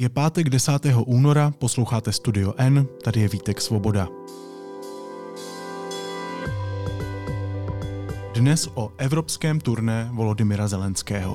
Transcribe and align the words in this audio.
Je 0.00 0.08
pátek 0.08 0.48
10. 0.48 0.72
února, 1.06 1.52
posloucháte 1.58 2.12
Studio 2.12 2.54
N, 2.56 2.86
tady 3.04 3.20
je 3.20 3.28
Vítek 3.28 3.60
Svoboda. 3.60 4.08
Dnes 8.34 8.68
o 8.74 8.92
evropském 8.98 9.60
turné 9.60 10.08
Volodymyra 10.12 10.68
Zelenského. 10.68 11.34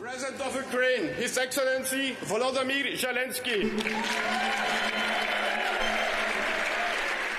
President 0.00 0.40
of 0.40 0.56
Ukraine, 0.66 1.14
His 1.18 1.36
Excellency 1.36 2.16
Volodymyr 2.28 2.96
Zelensky. 2.96 3.70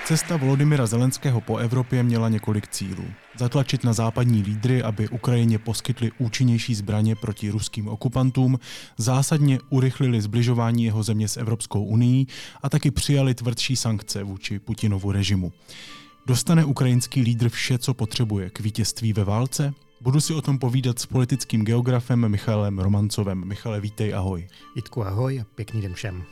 Cesta 0.06 0.36
Volodymyra 0.36 0.86
Zelenského 0.86 1.40
po 1.40 1.56
Evropě 1.56 2.02
měla 2.02 2.28
několik 2.28 2.68
cílů. 2.68 3.04
Zatlačit 3.38 3.84
na 3.84 3.92
západní 3.92 4.42
lídry, 4.42 4.82
aby 4.82 5.08
Ukrajině 5.08 5.58
poskytli 5.58 6.10
účinnější 6.18 6.74
zbraně 6.74 7.16
proti 7.16 7.50
ruským 7.50 7.88
okupantům, 7.88 8.58
zásadně 8.98 9.58
urychlili 9.70 10.22
zbližování 10.22 10.84
jeho 10.84 11.02
země 11.02 11.28
s 11.28 11.36
Evropskou 11.36 11.84
unii 11.84 12.26
a 12.62 12.68
taky 12.70 12.90
přijali 12.90 13.34
tvrdší 13.34 13.76
sankce 13.76 14.22
vůči 14.22 14.58
Putinovu 14.58 15.12
režimu. 15.12 15.52
Dostane 16.26 16.64
ukrajinský 16.64 17.20
lídr 17.22 17.48
vše, 17.48 17.78
co 17.78 17.94
potřebuje 17.94 18.50
k 18.50 18.60
vítězství 18.60 19.12
ve 19.12 19.24
válce? 19.24 19.74
Budu 20.00 20.20
si 20.20 20.34
o 20.34 20.42
tom 20.42 20.58
povídat 20.58 20.98
s 20.98 21.06
politickým 21.06 21.64
geografem 21.64 22.28
Michalem 22.28 22.78
Romancovem. 22.78 23.44
Michale, 23.44 23.80
vítej, 23.80 24.14
ahoj. 24.14 24.48
Vítku, 24.76 25.06
ahoj 25.06 25.40
a 25.40 25.44
pěkný 25.54 25.82
den 25.82 25.94
všem. 25.94 26.24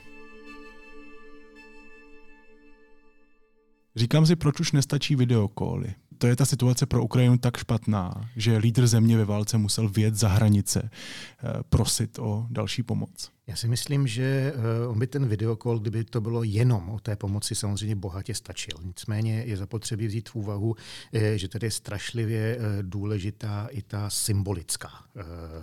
Říkám 3.97 4.27
si, 4.27 4.37
proč 4.37 4.61
už 4.61 4.73
nestačí 4.73 5.17
videokoly. 5.17 5.95
To 6.23 6.29
je 6.29 6.37
ta 6.37 6.47
situace 6.47 6.87
pro 6.87 7.05
Ukrajinu 7.05 7.39
tak 7.39 7.57
špatná, 7.57 8.31
že 8.37 8.57
lídr 8.57 8.87
země 8.87 9.17
ve 9.17 9.25
válce 9.25 9.59
musel 9.59 9.89
vjet 9.89 10.15
za 10.15 10.29
hranice, 10.29 10.91
eh, 10.91 11.53
prosit 11.69 12.19
o 12.19 12.47
další 12.51 12.83
pomoc. 12.83 13.31
Já 13.47 13.57
si 13.57 13.69
myslím, 13.69 14.07
že 14.07 14.55
eh, 14.55 14.87
on 14.87 14.99
by 14.99 15.07
ten 15.07 15.27
videokol, 15.27 15.79
kdyby 15.79 16.05
to 16.05 16.21
bylo 16.21 16.43
jenom 16.43 16.89
o 16.89 17.01
té 17.01 17.17
pomoci, 17.17 17.55
samozřejmě 17.55 17.97
bohatě 17.97 18.35
stačil. 18.35 18.79
Nicméně 18.83 19.45
je 19.47 19.57
zapotřebí 19.57 20.07
vzít 20.07 20.29
v 20.29 20.35
úvahu, 20.35 20.77
eh, 21.13 21.39
že 21.39 21.49
tady 21.49 21.67
je 21.67 21.71
strašlivě 21.71 22.59
důležitá 22.83 23.67
i 23.71 23.83
ta 23.83 24.11
symbolická 24.11 24.91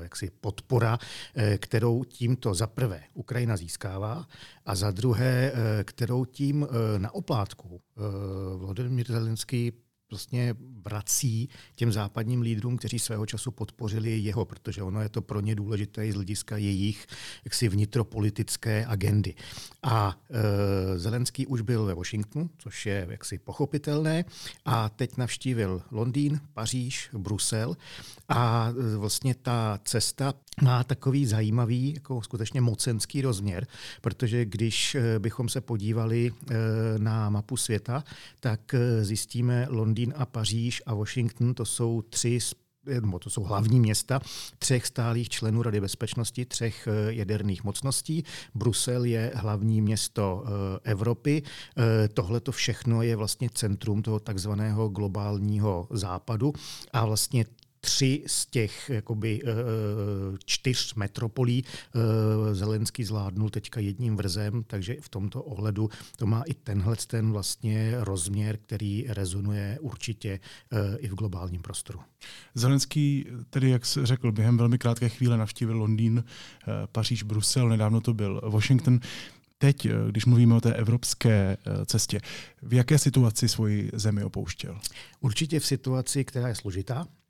jaksi 0.01 0.31
podpora, 0.41 0.99
kterou 1.57 2.03
tímto 2.03 2.53
za 2.53 2.67
prvé 2.67 3.03
Ukrajina 3.13 3.57
získává 3.57 4.27
a 4.65 4.75
za 4.75 4.91
druhé, 4.91 5.53
kterou 5.83 6.25
tím 6.25 6.67
na 6.97 7.13
oplátku 7.13 7.81
Vladimír 8.57 9.07
Zelenský 9.07 9.73
vlastně 10.09 10.55
vrací 10.59 11.49
těm 11.75 11.91
západním 11.91 12.41
lídrům, 12.41 12.77
kteří 12.77 12.99
svého 12.99 13.25
času 13.25 13.51
podpořili 13.51 14.19
jeho, 14.19 14.45
protože 14.45 14.83
ono 14.83 15.01
je 15.01 15.09
to 15.09 15.21
pro 15.21 15.41
ně 15.41 15.55
důležité 15.55 16.11
z 16.11 16.15
hlediska 16.15 16.57
jejich 16.57 17.07
jaksi 17.45 17.69
vnitropolitické 17.69 18.85
agendy. 18.85 19.33
A 19.83 20.17
e, 20.29 20.99
Zelenský 20.99 21.47
už 21.47 21.61
byl 21.61 21.85
ve 21.85 21.93
Washingtonu, 21.93 22.49
což 22.57 22.85
je 22.85 23.07
jaksi 23.09 23.37
pochopitelné, 23.37 24.25
a 24.65 24.89
teď 24.89 25.17
navštívil 25.17 25.81
Londýn, 25.91 26.39
Paříž, 26.53 27.09
Brusel 27.13 27.77
a 28.29 28.69
e, 28.69 28.97
vlastně 28.97 29.35
ta 29.35 29.79
cesta 29.83 30.33
má 30.61 30.83
takový 30.83 31.25
zajímavý, 31.25 31.93
jako 31.93 32.21
skutečně 32.21 32.61
mocenský 32.61 33.21
rozměr, 33.21 33.67
protože 34.01 34.45
když 34.45 34.95
e, 34.95 35.19
bychom 35.19 35.49
se 35.49 35.61
podívali 35.61 36.31
e, 36.31 36.55
na 36.99 37.29
mapu 37.29 37.57
světa, 37.57 38.03
tak 38.39 38.73
e, 38.73 39.05
zjistíme 39.05 39.67
Londýn 39.69 40.13
a 40.17 40.25
Paříž 40.25 40.81
a 40.85 40.93
Washington, 40.93 41.53
to 41.53 41.65
jsou 41.65 42.01
tři 42.01 42.39
nebo 43.01 43.19
to 43.19 43.29
jsou 43.29 43.43
hlavní 43.43 43.79
města 43.79 44.21
třech 44.59 44.85
stálých 44.85 45.29
členů 45.29 45.63
Rady 45.63 45.81
bezpečnosti, 45.81 46.45
třech 46.45 46.87
eh, 46.87 47.13
jaderných 47.13 47.63
mocností. 47.63 48.23
Brusel 48.55 49.03
je 49.05 49.31
hlavní 49.35 49.81
město 49.81 50.43
eh, 50.45 50.91
Evropy. 50.91 51.43
Eh, 51.43 52.07
tohle 52.07 52.39
to 52.39 52.51
všechno 52.51 53.01
je 53.01 53.15
vlastně 53.15 53.49
centrum 53.53 54.01
toho 54.01 54.19
takzvaného 54.19 54.89
globálního 54.89 55.87
západu 55.91 56.53
a 56.93 57.05
vlastně 57.05 57.45
tři 57.81 58.23
z 58.27 58.45
těch 58.45 58.89
jakoby, 58.89 59.41
eh, 59.43 59.47
čtyř 60.45 60.93
metropolí 60.93 61.65
eh, 61.65 62.55
Zelenský 62.55 63.03
zvládnul 63.03 63.49
teďka 63.49 63.79
jedním 63.79 64.17
vrzem, 64.17 64.63
takže 64.67 64.95
v 65.01 65.09
tomto 65.09 65.43
ohledu 65.43 65.89
to 66.17 66.25
má 66.25 66.43
i 66.43 66.53
tenhle 66.53 66.95
ten 67.07 67.31
vlastně 67.31 67.95
rozměr, 67.99 68.57
který 68.57 69.05
rezonuje 69.07 69.77
určitě 69.81 70.39
eh, 70.71 70.97
i 70.97 71.07
v 71.07 71.15
globálním 71.15 71.61
prostoru. 71.61 71.99
Zelenský 72.55 73.25
tedy, 73.49 73.69
jak 73.69 73.85
se 73.85 74.05
řekl, 74.05 74.31
během 74.31 74.57
velmi 74.57 74.77
krátké 74.77 75.09
chvíle 75.09 75.37
navštívil 75.37 75.77
Londýn, 75.77 76.23
Paříž, 76.91 77.23
Brusel, 77.23 77.69
nedávno 77.69 78.01
to 78.01 78.13
byl 78.13 78.41
Washington. 78.49 78.99
Teď, 79.57 79.87
když 80.11 80.25
mluvíme 80.25 80.55
o 80.55 80.61
té 80.61 80.73
evropské 80.73 81.57
cestě, 81.85 82.21
v 82.61 82.73
jaké 82.73 82.97
situaci 82.97 83.49
svoji 83.49 83.89
zemi 83.93 84.23
opouštěl? 84.23 84.79
Určitě 85.19 85.59
v 85.59 85.65
situaci, 85.65 86.25
která 86.25 86.47
je 86.47 86.55
složitá, 86.55 87.05
Eh, 87.05 87.28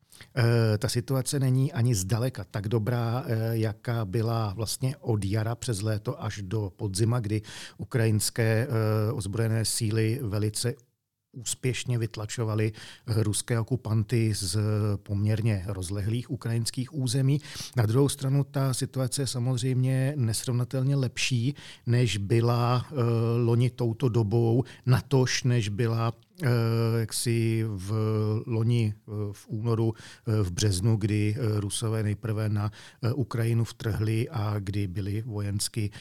ta 0.77 0.89
situace 0.89 1.39
není 1.39 1.73
ani 1.73 1.95
zdaleka 1.95 2.43
tak 2.51 2.67
dobrá, 2.67 3.23
eh, 3.27 3.57
jaká 3.57 4.05
byla 4.05 4.53
vlastně 4.53 4.97
od 4.97 5.25
jara 5.25 5.55
přes 5.55 5.81
léto 5.81 6.23
až 6.23 6.41
do 6.41 6.71
podzima, 6.75 7.19
kdy 7.19 7.41
ukrajinské 7.77 8.67
eh, 8.69 9.11
ozbrojené 9.11 9.65
síly 9.65 10.19
velice 10.21 10.73
úspěšně 11.31 11.97
vytlačovali 11.97 12.71
ruské 13.07 13.59
okupanty 13.59 14.33
z 14.33 14.57
poměrně 15.03 15.63
rozlehlých 15.67 16.31
ukrajinských 16.31 16.93
území. 16.93 17.41
Na 17.75 17.85
druhou 17.85 18.09
stranu 18.09 18.43
ta 18.43 18.73
situace 18.73 19.21
je 19.21 19.27
samozřejmě 19.27 20.13
nesrovnatelně 20.15 20.95
lepší, 20.95 21.55
než 21.85 22.17
byla 22.17 22.85
loni 23.37 23.69
touto 23.69 24.09
dobou, 24.09 24.63
natož 24.85 25.43
než 25.43 25.69
byla 25.69 26.13
Eh, 26.43 26.99
jaksi 26.99 27.65
v 27.67 27.91
loni 28.47 28.93
eh, 28.95 29.11
v 29.31 29.47
únoru, 29.47 29.93
eh, 30.27 30.43
v 30.43 30.51
březnu, 30.51 30.95
kdy 30.95 31.35
Rusové 31.55 32.03
nejprve 32.03 32.49
na 32.49 32.71
Ukrajinu 33.15 33.63
vtrhli 33.63 34.29
a 34.29 34.55
kdy 34.59 34.87
byli 34.87 35.21
vojensky, 35.21 35.91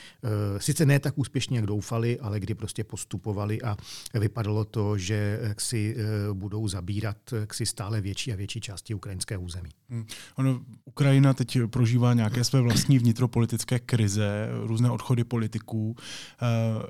sice 0.58 0.86
ne 0.86 0.98
tak 0.98 1.18
úspěšně, 1.18 1.58
jak 1.58 1.66
doufali, 1.66 2.20
ale 2.20 2.40
kdy 2.40 2.54
prostě 2.54 2.84
postupovali 2.84 3.62
a 3.62 3.76
vypadalo 4.14 4.64
to, 4.64 4.98
že 4.98 5.38
jaksi 5.42 5.96
budou 6.32 6.68
zabírat 6.68 7.16
jaksi 7.40 7.66
stále 7.66 8.00
větší 8.00 8.32
a 8.32 8.36
větší 8.36 8.60
části 8.60 8.94
ukrajinské 8.94 9.38
území. 9.38 9.70
Hmm. 9.88 10.06
Ono, 10.36 10.60
Ukrajina 10.84 11.34
teď 11.34 11.58
prožívá 11.70 12.14
nějaké 12.14 12.44
své 12.44 12.60
vlastní 12.60 12.98
vnitropolitické 12.98 13.78
krize, 13.78 14.48
různé 14.62 14.90
odchody 14.90 15.24
politiků. 15.24 15.96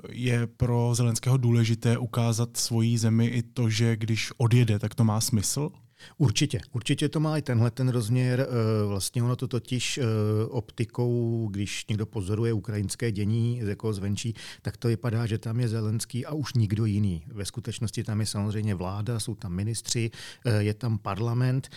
Je 0.09 0.47
pro 0.47 0.95
Zelenského 0.95 1.37
důležité 1.37 1.97
ukázat 1.97 2.57
svoji 2.57 2.97
zemi 2.97 3.25
i 3.25 3.38
to, 3.43 3.69
že 3.69 3.95
když 3.95 4.31
odjede, 4.37 4.79
tak 4.79 4.95
to 4.95 5.03
má 5.03 5.21
smysl? 5.21 5.71
Určitě, 6.17 6.59
určitě 6.71 7.09
to 7.09 7.19
má 7.19 7.37
i 7.37 7.41
tenhle 7.41 7.71
ten 7.71 7.89
rozměr. 7.89 8.47
Eh, 8.49 8.85
vlastně 8.87 9.23
ono 9.23 9.35
to 9.35 9.47
totiž 9.47 9.97
eh, 9.97 10.03
optikou, 10.49 11.47
když 11.51 11.85
někdo 11.87 12.05
pozoruje 12.05 12.53
ukrajinské 12.53 13.11
dění 13.11 13.57
jako 13.63 13.93
zvenčí, 13.93 14.33
tak 14.61 14.77
to 14.77 14.87
vypadá, 14.87 15.25
že 15.25 15.37
tam 15.37 15.59
je 15.59 15.67
Zelenský 15.67 16.25
a 16.25 16.33
už 16.33 16.53
nikdo 16.53 16.85
jiný. 16.85 17.23
Ve 17.27 17.45
skutečnosti 17.45 18.03
tam 18.03 18.19
je 18.19 18.25
samozřejmě 18.25 18.75
vláda, 18.75 19.19
jsou 19.19 19.35
tam 19.35 19.53
ministři, 19.53 20.11
eh, 20.45 20.63
je 20.63 20.73
tam 20.73 20.97
parlament. 20.97 21.69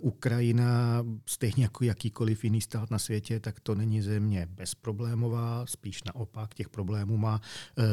Ukrajina, 0.00 1.04
stejně 1.26 1.62
jako 1.62 1.84
jakýkoliv 1.84 2.44
jiný 2.44 2.60
stát 2.60 2.90
na 2.90 2.98
světě, 2.98 3.40
tak 3.40 3.60
to 3.60 3.74
není 3.74 4.02
země 4.02 4.48
bezproblémová, 4.50 5.66
spíš 5.66 6.02
naopak. 6.04 6.54
Těch 6.54 6.68
problémů 6.68 7.16
má 7.16 7.40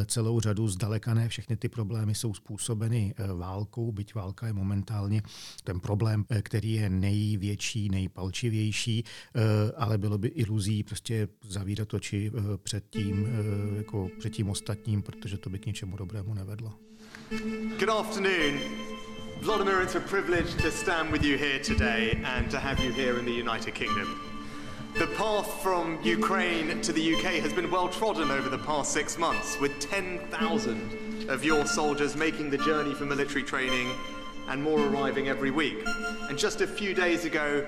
celou 0.05 0.39
řadu, 0.39 0.67
zdaleka 0.67 1.13
ne 1.13 1.29
všechny 1.29 1.57
ty 1.57 1.69
problémy 1.69 2.15
jsou 2.15 2.33
způsobeny 2.33 3.13
válkou, 3.33 3.91
byť 3.91 4.15
válka 4.15 4.47
je 4.47 4.53
momentálně 4.53 5.21
ten 5.65 5.79
problém, 5.79 6.25
eh, 6.29 6.41
který 6.41 6.73
je 6.73 6.89
největší, 6.89 7.89
nejpalčivější, 7.89 9.03
eh, 9.03 9.41
ale 9.77 9.97
bylo 9.97 10.17
by 10.17 10.27
iluzí 10.27 10.83
prostě 10.83 11.27
zavírat 11.47 11.93
oči 11.93 12.31
eh, 12.37 12.41
před 12.57 12.83
tím, 12.89 13.27
jako 13.77 14.09
před 14.19 14.29
tím 14.29 14.49
ostatním, 14.49 15.01
protože 15.01 15.37
to 15.37 15.49
by 15.49 15.59
k 15.59 15.65
ničemu 15.65 15.97
dobrému 15.97 16.33
nevedlo. 16.33 16.73
Good 17.79 17.89
afternoon. 17.89 18.59
Vladimir, 19.41 19.81
it's 19.83 19.95
a 19.95 19.99
privilege 19.99 20.55
to 20.63 20.71
stand 20.71 21.11
with 21.11 21.23
you 21.23 21.37
here 21.37 21.59
today 21.59 22.17
and 22.23 22.51
to 22.51 22.57
have 22.57 22.83
you 22.83 22.93
here 22.93 23.19
in 23.19 23.25
the 23.25 23.49
United 23.51 23.73
Kingdom. 23.73 24.07
The 24.93 25.07
path 25.07 25.61
from 25.61 25.99
Ukraine 26.03 26.81
to 26.81 26.93
the 26.93 27.13
UK 27.13 27.41
has 27.41 27.53
been 27.53 27.69
well 27.71 27.89
trodden 27.89 28.31
over 28.31 28.49
the 28.49 28.63
past 28.63 28.93
six 28.93 29.17
months, 29.17 29.59
with 29.59 29.71
10,000 29.79 31.29
of 31.29 31.43
your 31.43 31.65
soldiers 31.65 32.15
making 32.15 32.49
the 32.49 32.57
journey 32.57 32.93
for 32.93 33.05
military 33.05 33.43
training 33.43 33.89
and 34.47 34.63
more 34.63 34.81
arriving 34.81 35.27
every 35.27 35.51
week. 35.51 35.77
And 36.29 36.39
just 36.39 36.61
a 36.61 36.67
few 36.67 36.93
days 36.93 37.25
ago, 37.25 37.63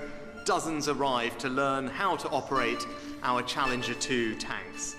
dozens 0.46 0.88
arrived 0.88 1.38
to 1.38 1.48
learn 1.48 1.90
how 1.98 2.16
to 2.16 2.28
operate 2.28 2.86
our 3.22 3.42
Challenger 3.42 3.94
2 3.94 4.34
tanks. 4.34 4.96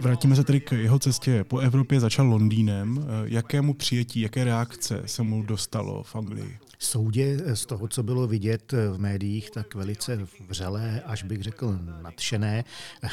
Vrátíme 0.00 0.36
se 0.36 0.44
tedy 0.44 0.60
k 0.60 0.72
jeho 0.72 0.98
cestě 0.98 1.44
po 1.44 1.58
Evropě, 1.58 2.00
začal 2.00 2.26
Londýnem. 2.26 3.06
Jakému 3.24 3.74
přijetí, 3.74 4.20
jaké 4.20 4.44
reakce 4.44 5.02
se 5.06 5.22
mu 5.22 5.42
dostalo 5.42 6.02
v 6.02 6.16
Anglii? 6.16 6.58
Soudě 6.78 7.38
z 7.54 7.66
toho, 7.66 7.88
co 7.88 8.02
bylo 8.02 8.26
vidět 8.26 8.72
v 8.72 8.98
médiích, 8.98 9.50
tak 9.50 9.74
velice 9.74 10.26
vřelé, 10.48 11.02
až 11.06 11.22
bych 11.22 11.42
řekl 11.42 11.78
nadšené. 12.02 12.64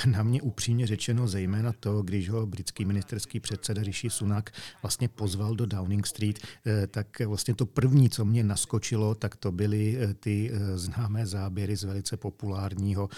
Na 0.06 0.24
mě 0.24 0.42
upřímně 0.42 0.88
řečeno 0.88 1.28
zejména 1.28 1.74
to, 1.80 2.02
když 2.02 2.30
ho 2.30 2.46
britský 2.46 2.86
ministerský 2.86 3.40
předseda 3.40 3.84
Rishi 3.84 4.10
Sunak 4.10 4.52
vlastně 4.82 5.08
pozval 5.08 5.56
do 5.56 5.66
Downing 5.66 6.08
Street, 6.08 6.40
eh, 6.66 6.88
tak 6.88 7.20
vlastně 7.20 7.56
to 7.56 7.66
první, 7.66 8.10
co 8.10 8.26
mě 8.26 8.44
naskočilo, 8.44 9.16
tak 9.16 9.36
to 9.36 9.52
byly 9.52 9.98
eh, 9.98 10.14
ty 10.14 10.52
eh, 10.54 10.78
známé 10.78 11.26
záběry 11.26 11.76
z 11.76 11.84
velice 11.84 12.18
populárního 12.18 13.10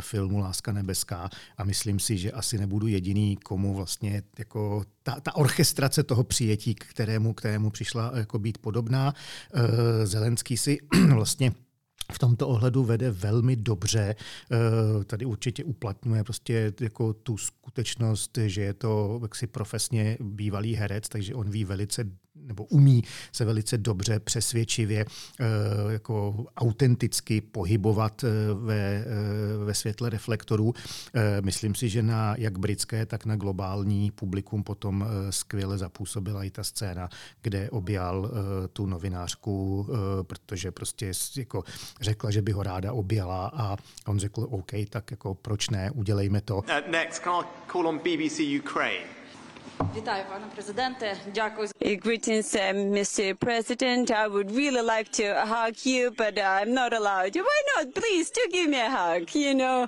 filmu 0.00 0.38
Láska 0.38 0.72
nebeská 0.72 1.30
a 1.56 1.64
myslím 1.64 1.98
si, 1.98 2.18
že 2.18 2.32
asi 2.32 2.58
nebudu 2.58 2.86
jediný, 2.86 3.36
komu 3.36 3.74
vlastně 3.74 4.22
jako 4.38 4.84
ta, 5.02 5.20
ta 5.20 5.36
orchestrace 5.36 6.02
toho 6.02 6.24
přijetí, 6.24 6.74
k 6.74 6.84
kterému, 6.84 7.34
kterému 7.34 7.70
přišla 7.70 8.12
jako 8.14 8.38
být 8.38 8.58
podobná. 8.58 9.14
Eh, 9.54 9.60
Zelenský 10.04 10.56
si 10.56 10.78
vlastně 11.14 11.52
v 12.12 12.18
tomto 12.18 12.48
ohledu 12.48 12.84
vede 12.84 13.10
velmi 13.10 13.56
dobře. 13.56 14.14
Eh, 14.52 15.04
tady 15.04 15.24
určitě 15.24 15.64
uplatňuje 15.64 16.24
prostě 16.24 16.72
jako 16.80 17.12
tu 17.12 17.36
skutečnost, 17.36 18.38
že 18.46 18.62
je 18.62 18.74
to 18.74 19.18
jaksi 19.22 19.46
profesně 19.46 20.18
bývalý 20.20 20.74
herec, 20.74 21.08
takže 21.08 21.34
on 21.34 21.50
ví 21.50 21.64
velice 21.64 22.04
nebo 22.34 22.64
umí 22.64 23.02
se 23.32 23.44
velice 23.44 23.78
dobře, 23.78 24.20
přesvědčivě, 24.20 25.04
eh, 25.40 25.44
jako 25.92 26.44
autenticky 26.56 27.40
pohybovat 27.40 28.24
eh, 28.24 28.28
ve, 28.54 29.04
ve 29.64 29.74
světle 29.74 30.10
reflektorů. 30.10 30.74
Myslím 31.40 31.74
si, 31.74 31.88
že 31.88 32.02
na 32.02 32.34
jak 32.38 32.58
britské, 32.58 33.06
tak 33.06 33.26
na 33.26 33.36
globální 33.36 34.10
publikum 34.10 34.62
potom 34.62 35.06
skvěle 35.30 35.78
zapůsobila 35.78 36.44
i 36.44 36.50
ta 36.50 36.64
scéna, 36.64 37.08
kde 37.42 37.70
objal 37.70 38.30
tu 38.72 38.86
novinářku, 38.86 39.86
protože 40.22 40.70
prostě 40.70 41.12
jako 41.36 41.64
řekla, 42.00 42.30
že 42.30 42.42
by 42.42 42.52
ho 42.52 42.62
ráda 42.62 42.92
objela 42.92 43.50
a 43.54 43.76
on 44.06 44.18
řekl, 44.18 44.46
OK, 44.50 44.70
tak 44.90 45.10
jako 45.10 45.34
proč 45.34 45.70
ne, 45.70 45.90
udělejme 45.90 46.40
to. 46.40 46.56
Uh, 46.56 46.90
next, 46.90 47.22
can 47.22 47.34
I 47.34 47.72
call 47.72 47.86
on 47.86 47.98
BBC 47.98 48.40
Ukraine? 48.60 49.19
Вітаю, 49.97 50.23
пане 50.29 50.45
президенте. 50.53 51.17
Дякую. 51.35 51.67
Greetings, 51.81 52.55
uh, 52.55 52.73
Mr. 52.73 53.33
President. 53.33 54.11
I 54.11 54.27
would 54.27 54.51
really 54.51 54.81
like 54.93 55.09
to 55.19 55.23
hug 55.53 55.75
you, 55.85 56.11
but 56.11 56.37
I'm 56.37 56.73
not 56.73 56.93
allowed. 56.93 57.35
Why 57.35 57.59
not? 57.71 57.93
Please, 57.93 58.31
do 58.35 58.41
give 58.53 58.69
me 58.69 58.79
a 58.87 58.89
hug, 58.89 59.35
you 59.35 59.53
know. 59.53 59.87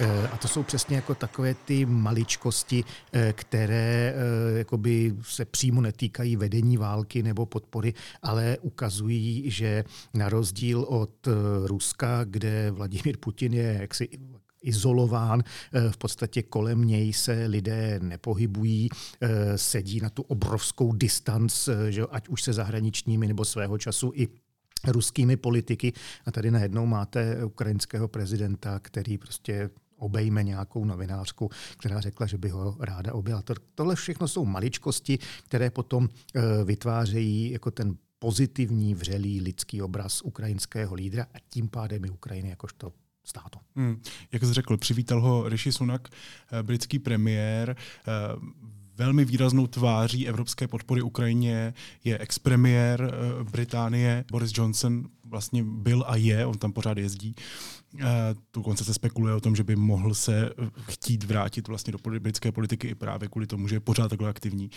Eh, 0.00 0.28
a 0.32 0.36
to 0.36 0.48
jsou 0.48 0.62
přesně 0.62 0.96
jako 0.96 1.14
takové 1.14 1.54
ty 1.54 1.86
maličkosti, 1.86 2.84
eh, 3.12 3.32
které 3.32 4.14
eh, 4.14 4.58
jakoby 4.58 5.14
se 5.22 5.44
přímo 5.44 5.80
netýkají 5.80 6.36
vedení 6.36 6.76
války 6.76 7.22
nebo 7.22 7.46
podpory, 7.46 7.94
ale 8.22 8.58
ukazují, 8.60 9.50
že 9.50 9.84
na 10.14 10.28
rozdíl 10.28 10.80
od 10.80 11.28
Ruska, 11.64 12.24
kde 12.24 12.70
Vladimír 12.70 13.16
Putin 13.16 13.54
je 13.54 13.78
jaksi 13.80 14.08
izolován, 14.63 15.43
v 15.89 15.97
podstatě 15.97 16.43
kolem 16.43 16.81
něj 16.81 17.13
se 17.13 17.45
lidé 17.45 17.99
nepohybují, 18.03 18.89
sedí 19.55 19.99
na 20.01 20.09
tu 20.09 20.21
obrovskou 20.21 20.93
distanc, 20.93 21.69
že 21.89 22.03
ať 22.11 22.29
už 22.29 22.43
se 22.43 22.53
zahraničními 22.53 23.27
nebo 23.27 23.45
svého 23.45 23.77
času 23.77 24.11
i 24.15 24.27
ruskými 24.87 25.37
politiky. 25.37 25.93
A 26.25 26.31
tady 26.31 26.51
najednou 26.51 26.85
máte 26.85 27.45
ukrajinského 27.45 28.07
prezidenta, 28.07 28.79
který 28.79 29.17
prostě 29.17 29.69
obejme 29.97 30.43
nějakou 30.43 30.85
novinářku, 30.85 31.49
která 31.77 32.01
řekla, 32.01 32.27
že 32.27 32.37
by 32.37 32.49
ho 32.49 32.77
ráda 32.79 33.13
objela. 33.13 33.43
Tohle 33.75 33.95
všechno 33.95 34.27
jsou 34.27 34.45
maličkosti, 34.45 35.19
které 35.43 35.69
potom 35.69 36.09
eh, 36.09 36.41
vytvářejí 36.63 37.51
jako 37.51 37.71
ten 37.71 37.95
pozitivní, 38.19 38.95
vřelý 38.95 39.41
lidský 39.41 39.81
obraz 39.81 40.21
ukrajinského 40.21 40.95
lídra 40.95 41.23
a 41.33 41.37
tím 41.49 41.69
pádem 41.69 42.05
i 42.05 42.09
Ukrajiny 42.09 42.49
jakožto 42.49 42.93
státu. 43.23 43.59
Hmm. 43.75 44.01
Jak 44.31 44.43
jsi 44.43 44.53
řekl, 44.53 44.77
přivítal 44.77 45.21
ho 45.21 45.49
Rishi 45.49 45.71
Sunak, 45.71 46.07
eh, 46.51 46.63
britský 46.63 46.99
premiér. 46.99 47.75
Eh, 47.77 48.11
velmi 48.95 49.25
výraznou 49.25 49.67
tváří 49.67 50.27
evropské 50.27 50.67
podpory 50.67 51.01
Ukrajině 51.01 51.73
je 52.03 52.17
expremiér 52.17 53.13
Británie 53.51 54.25
Boris 54.31 54.51
Johnson, 54.55 55.03
vlastně 55.25 55.63
byl 55.63 56.03
a 56.07 56.15
je, 56.15 56.45
on 56.45 56.57
tam 56.57 56.71
pořád 56.71 56.97
jezdí. 56.97 57.35
Dokonce 58.53 58.85
se 58.85 58.93
spekuluje 58.93 59.33
o 59.33 59.39
tom, 59.39 59.55
že 59.55 59.63
by 59.63 59.75
mohl 59.75 60.13
se 60.13 60.49
chtít 60.89 61.23
vrátit 61.23 61.67
vlastně 61.67 61.91
do 61.91 62.19
britské 62.19 62.51
politiky 62.51 62.87
i 62.87 62.95
právě 62.95 63.29
kvůli 63.29 63.47
tomu, 63.47 63.67
že 63.67 63.75
je 63.75 63.79
pořád 63.79 64.07
takhle 64.09 64.29
aktivní. 64.29 64.69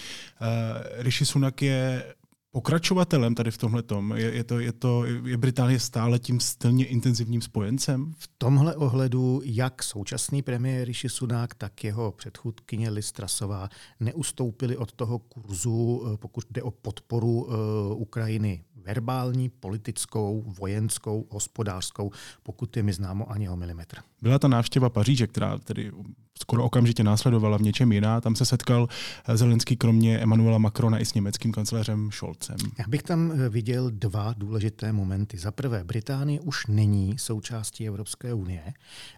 Rishi 0.98 1.26
Sunak 1.26 1.62
je 1.62 2.14
pokračovatelem 2.56 3.35
tady 3.35 3.50
v 3.50 3.58
tomhle 3.58 3.82
tom? 3.82 4.12
Je, 4.17 4.35
je, 4.35 4.44
to, 4.44 4.61
je, 4.61 4.73
to, 4.73 5.05
je 5.05 5.37
Británie 5.37 5.81
stále 5.81 6.19
tím 6.19 6.41
stylně 6.41 6.87
intenzivním 6.87 7.43
spojencem? 7.43 8.12
V 8.19 8.29
tomhle 8.38 8.76
ohledu 8.76 9.41
jak 9.44 9.82
současný 9.82 10.43
premiér 10.43 10.88
Rishi 10.88 11.08
Sunak, 11.08 11.55
tak 11.55 11.85
jeho 11.85 12.12
předchůdkyně 12.12 12.91
Liz 12.91 13.12
Trasová 13.12 13.69
neustoupili 14.00 14.76
od 14.76 14.93
toho 14.93 15.19
kurzu, 15.19 16.03
eh, 16.06 16.17
pokud 16.17 16.44
jde 16.50 16.62
o 16.62 16.70
podporu 16.70 17.44
uh, 17.44 17.53
Ukrajiny 17.97 18.64
verbální, 18.75 19.49
politickou, 19.49 20.44
vojenskou, 20.47 21.26
hospodářskou, 21.31 22.11
pokud 22.43 22.76
je 22.76 22.82
mi 22.82 22.93
známo 22.93 23.31
ani 23.31 23.49
o 23.49 23.56
milimetr. 23.56 23.97
Byla 24.23 24.38
ta 24.38 24.49
návštěva 24.49 24.91
Paříže, 24.91 25.26
která 25.26 25.58
tedy 25.58 25.93
skoro 26.40 26.64
okamžitě 26.64 27.04
následovala 27.04 27.58
v 27.58 27.62
něčem 27.62 27.92
jiná. 27.92 28.20
Tam 28.20 28.36
se 28.36 28.44
setkal 28.46 28.88
Zelenský 29.34 29.76
kromě 29.76 30.18
Emanuela 30.18 30.58
Macrona 30.58 30.98
i 30.98 31.04
s 31.04 31.14
německým 31.14 31.52
kancléřem 31.52 32.10
Scholzem. 32.12 32.56
Já 32.78 32.84
bych 32.88 33.02
tam 33.02 33.32
eh, 33.32 33.48
viděl 33.48 33.90
dva 33.90 34.34
důležité 34.38 34.92
momenty. 34.92 35.38
Za 35.38 35.50
prvé, 35.50 35.84
Británie 35.84 36.40
už 36.40 36.66
není 36.66 37.18
součástí 37.18 37.86
Evropské 37.86 38.34
unie 38.34 38.62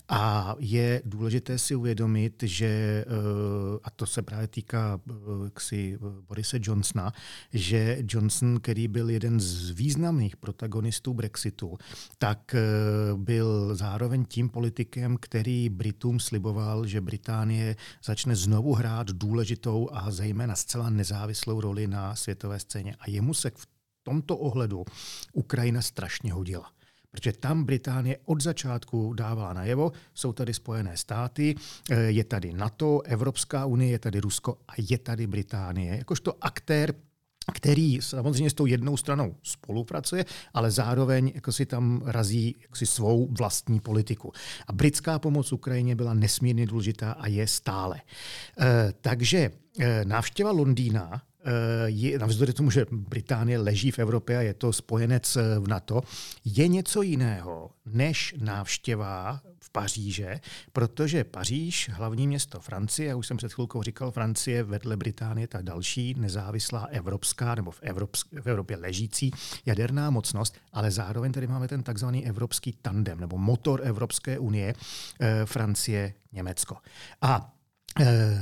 a 0.08 0.54
je 0.58 1.02
důležité 1.04 1.58
si 1.58 1.74
uvědomit, 1.74 2.42
že, 2.42 2.66
eh, 2.66 3.04
a 3.84 3.90
to 3.90 4.06
se 4.06 4.22
právě 4.22 4.46
týká 4.46 5.00
eh, 5.10 5.12
ksi 5.52 5.98
Borise 6.28 6.58
Johnsona, 6.62 7.12
že 7.52 7.98
Johnson, 8.08 8.60
který 8.60 8.88
byl 8.88 9.10
jeden 9.10 9.40
z 9.40 9.70
významných 9.70 10.36
protagonistů 10.36 11.14
Brexitu, 11.14 11.78
tak 12.18 12.54
byl 13.16 13.74
zároveň 13.74 14.24
tím 14.24 14.48
politikem, 14.48 15.16
který 15.20 15.68
Britům 15.68 16.20
sliboval, 16.20 16.86
že 16.86 17.00
Británie 17.08 17.76
začne 18.04 18.36
znovu 18.36 18.74
hrát 18.74 19.06
důležitou 19.10 19.88
a 19.92 20.10
zejména 20.10 20.56
zcela 20.56 20.90
nezávislou 20.90 21.60
roli 21.60 21.86
na 21.86 22.14
světové 22.14 22.60
scéně. 22.60 22.96
A 23.00 23.10
jemu 23.10 23.34
se 23.34 23.50
v 23.50 23.66
tomto 24.02 24.36
ohledu 24.36 24.84
Ukrajina 25.32 25.82
strašně 25.82 26.32
hodila. 26.32 26.68
Protože 27.10 27.32
tam 27.32 27.64
Británie 27.64 28.18
od 28.24 28.42
začátku 28.42 29.14
dávala 29.14 29.52
najevo, 29.52 29.92
jsou 30.14 30.32
tady 30.32 30.54
Spojené 30.54 30.96
státy, 30.96 31.54
je 32.06 32.24
tady 32.24 32.52
NATO, 32.52 33.00
Evropská 33.00 33.64
unie, 33.64 33.90
je 33.90 33.98
tady 33.98 34.20
Rusko 34.20 34.58
a 34.68 34.72
je 34.76 34.98
tady 34.98 35.26
Británie. 35.26 35.96
Jakožto 35.98 36.44
aktér 36.44 36.94
který 37.54 37.98
samozřejmě 38.02 38.50
s 38.50 38.54
tou 38.54 38.66
jednou 38.66 38.96
stranou 38.96 39.34
spolupracuje, 39.42 40.24
ale 40.54 40.70
zároveň 40.70 41.32
jako 41.34 41.52
si 41.52 41.66
tam 41.66 42.02
razí 42.04 42.56
jako 42.62 42.76
si 42.76 42.86
svou 42.86 43.28
vlastní 43.38 43.80
politiku. 43.80 44.32
A 44.66 44.72
britská 44.72 45.18
pomoc 45.18 45.52
Ukrajině 45.52 45.96
byla 45.96 46.14
nesmírně 46.14 46.66
důležitá 46.66 47.12
a 47.12 47.26
je 47.26 47.46
stále. 47.46 48.00
E, 48.60 48.92
takže 49.00 49.50
e, 49.78 50.04
návštěva 50.04 50.50
Londýna 50.50 51.22
Eh, 51.48 51.84
je, 51.86 52.18
navzdory 52.18 52.52
tomu, 52.52 52.70
že 52.70 52.86
Británie 52.90 53.58
leží 53.58 53.90
v 53.90 53.98
Evropě 53.98 54.38
a 54.38 54.40
je 54.40 54.54
to 54.54 54.72
spojenec 54.72 55.36
eh, 55.36 55.58
v 55.58 55.68
NATO, 55.68 56.02
je 56.44 56.68
něco 56.68 57.02
jiného 57.02 57.70
než 57.86 58.34
návštěva 58.38 59.40
Paříže, 59.72 60.40
protože 60.72 61.24
Paříž, 61.24 61.90
hlavní 61.92 62.26
město 62.26 62.60
Francie, 62.60 63.08
já 63.08 63.16
už 63.16 63.26
jsem 63.26 63.36
před 63.36 63.52
chvilkou 63.52 63.82
říkal, 63.82 64.10
Francie 64.10 64.62
vedle 64.62 64.96
Británie 64.96 65.48
ta 65.48 65.62
další 65.62 66.14
nezávislá 66.18 66.84
evropská 66.84 67.54
nebo 67.54 67.70
v, 67.70 67.82
Evropsk- 67.82 68.40
v 68.42 68.46
Evropě 68.46 68.76
ležící 68.76 69.30
jaderná 69.66 70.10
mocnost, 70.10 70.56
ale 70.72 70.90
zároveň 70.90 71.32
tady 71.32 71.46
máme 71.46 71.68
ten 71.68 71.82
takzvaný 71.82 72.26
evropský 72.26 72.72
tandem 72.82 73.20
nebo 73.20 73.38
motor 73.38 73.80
Evropské 73.84 74.38
unie, 74.38 74.74
eh, 75.20 75.46
Francie, 75.46 76.14
Německo. 76.32 76.76
A 77.22 77.54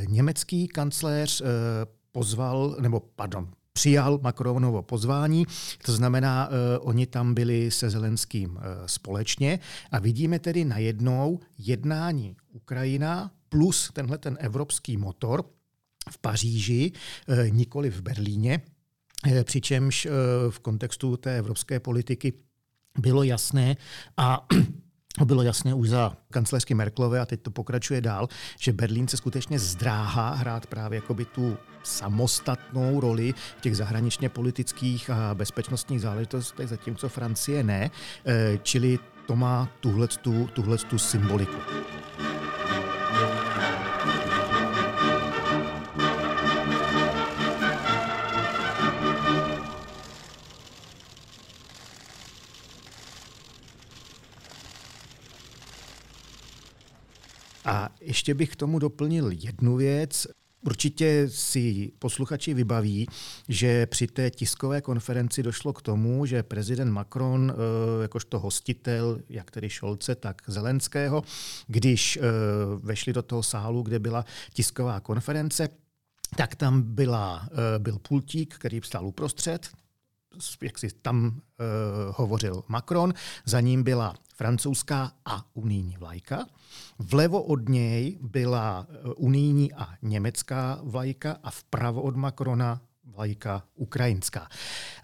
německý 0.08 0.68
kancléř 0.68 1.42
pozval, 2.12 2.76
nebo 2.80 3.00
pardon, 3.00 3.48
přijal 3.76 4.18
Macronovo 4.22 4.82
pozvání, 4.82 5.46
to 5.84 5.92
znamená, 5.92 6.48
uh, 6.48 6.54
oni 6.80 7.06
tam 7.06 7.34
byli 7.34 7.70
se 7.70 7.90
Zelenským 7.90 8.50
uh, 8.50 8.62
společně. 8.86 9.58
A 9.92 9.98
vidíme 9.98 10.38
tedy 10.38 10.64
najednou 10.64 11.40
jednání 11.58 12.36
Ukrajina 12.52 13.30
plus 13.48 13.90
tenhle 13.92 14.18
ten 14.18 14.36
evropský 14.40 14.96
motor 14.96 15.44
v 16.10 16.18
Paříži, 16.18 16.92
uh, 17.28 17.50
nikoli 17.50 17.90
v 17.90 18.02
Berlíně, 18.02 18.60
přičemž 19.44 20.08
v 20.50 20.58
kontextu 20.58 21.16
té 21.16 21.38
evropské 21.38 21.80
politiky 21.80 22.32
bylo 22.98 23.22
jasné 23.22 23.76
a 24.16 24.46
bylo 25.24 25.42
jasné 25.42 25.74
už 25.74 25.88
za 25.88 26.16
kancelářky 26.30 26.74
Merklové 26.74 27.20
a 27.20 27.26
teď 27.26 27.42
to 27.42 27.50
pokračuje 27.50 28.00
dál, 28.00 28.28
že 28.58 28.72
Berlín 28.72 29.08
se 29.08 29.16
skutečně 29.16 29.58
zdráhá 29.58 30.34
hrát 30.34 30.66
právě 30.66 30.96
jakoby 30.96 31.24
tu 31.24 31.56
samostatnou 31.86 33.00
roli 33.00 33.34
v 33.58 33.60
těch 33.60 33.76
zahraničně 33.76 34.28
politických 34.28 35.10
a 35.10 35.34
bezpečnostních 35.34 36.00
záležitostech, 36.00 36.68
zatímco 36.68 37.08
Francie 37.08 37.62
ne, 37.62 37.90
eh, 38.26 38.58
čili 38.62 38.98
to 39.26 39.36
má 39.36 39.68
tuhle 39.80 40.78
tu 40.88 40.98
symboliku. 40.98 41.56
A 57.66 57.88
ještě 58.00 58.34
bych 58.34 58.50
k 58.50 58.56
tomu 58.56 58.78
doplnil 58.78 59.30
jednu 59.30 59.76
věc. 59.76 60.26
Určitě 60.66 61.28
si 61.28 61.92
posluchači 61.98 62.54
vybaví, 62.54 63.06
že 63.48 63.86
při 63.86 64.06
té 64.06 64.30
tiskové 64.30 64.80
konferenci 64.80 65.42
došlo 65.42 65.72
k 65.72 65.82
tomu, 65.82 66.26
že 66.26 66.42
prezident 66.42 66.92
Macron, 66.92 67.52
eh, 67.52 68.02
jakožto 68.02 68.38
hostitel, 68.38 69.18
jak 69.28 69.50
tedy 69.50 69.70
Šolce, 69.70 70.14
tak 70.14 70.42
Zelenského, 70.46 71.22
když 71.66 72.16
eh, 72.16 72.20
vešli 72.82 73.12
do 73.12 73.22
toho 73.22 73.42
sálu, 73.42 73.82
kde 73.82 73.98
byla 73.98 74.24
tisková 74.54 75.00
konference, 75.00 75.68
tak 76.36 76.54
tam 76.54 76.82
byla, 76.82 77.48
eh, 77.52 77.78
byl 77.78 77.98
pultík, 77.98 78.54
který 78.54 78.80
stál 78.84 79.06
uprostřed, 79.06 79.68
jak 80.62 80.78
si 80.78 80.88
tam 81.02 81.26
uh, 81.26 81.34
hovořil 82.16 82.64
Macron, 82.68 83.14
za 83.44 83.60
ním 83.60 83.82
byla 83.82 84.14
francouzská 84.36 85.12
a 85.24 85.44
unijní 85.54 85.96
vlajka. 85.96 86.46
Vlevo 86.98 87.42
od 87.42 87.68
něj 87.68 88.18
byla 88.20 88.86
eh, 88.88 89.08
unijní 89.16 89.72
a 89.72 89.88
německá 90.02 90.78
vlajka 90.82 91.36
a 91.42 91.50
vpravo 91.50 92.02
od 92.02 92.16
Macrona 92.16 92.80
vlajka 93.14 93.62
ukrajinská. 93.76 94.48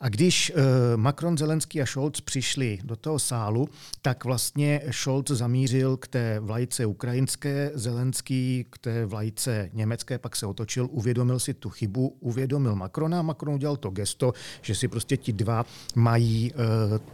A 0.01 0.09
když 0.09 0.53
uh, 0.55 0.63
Macron, 0.97 1.39
Zelenský 1.39 1.83
a 1.83 1.87
Scholz 1.87 2.21
přišli 2.21 2.79
do 2.85 2.97
toho 2.97 3.19
sálu, 3.19 3.69
tak 4.03 4.25
vlastně 4.25 4.81
Scholz 4.91 5.27
zamířil 5.31 5.97
k 5.97 6.09
té 6.09 6.41
vlajce 6.41 6.87
ukrajinské, 6.87 7.71
Zelenský 7.75 8.67
k 8.71 8.79
té 8.79 9.07
vlajce 9.07 9.71
německé, 9.73 10.19
pak 10.19 10.37
se 10.37 10.47
otočil, 10.47 10.89
uvědomil 10.91 11.39
si 11.39 11.55
tu 11.55 11.71
chybu, 11.71 12.17
uvědomil 12.21 12.77
Macrona 12.77 13.19
a 13.19 13.23
Macron 13.23 13.55
udělal 13.55 13.77
to 13.77 13.91
gesto, 13.91 14.33
že 14.63 14.75
si 14.75 14.89
prostě 14.89 15.17
ti 15.17 15.33
dva 15.33 15.67
mají 15.95 16.53
uh, 16.53 16.59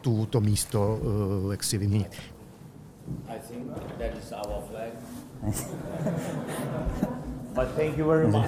tu, 0.00 0.26
to 0.26 0.40
místo 0.40 1.00
uh, 1.44 1.50
jak 1.50 1.64
si 1.64 1.78
vyměnit. 1.78 2.16
I 3.28 3.38
think 3.48 3.66
that 3.98 4.18
is 4.18 4.32
our 4.32 4.62
flag. 4.70 4.92
But 7.54 7.74
thank 7.76 7.98
you 7.98 8.06
very 8.06 8.28
much. 8.28 8.46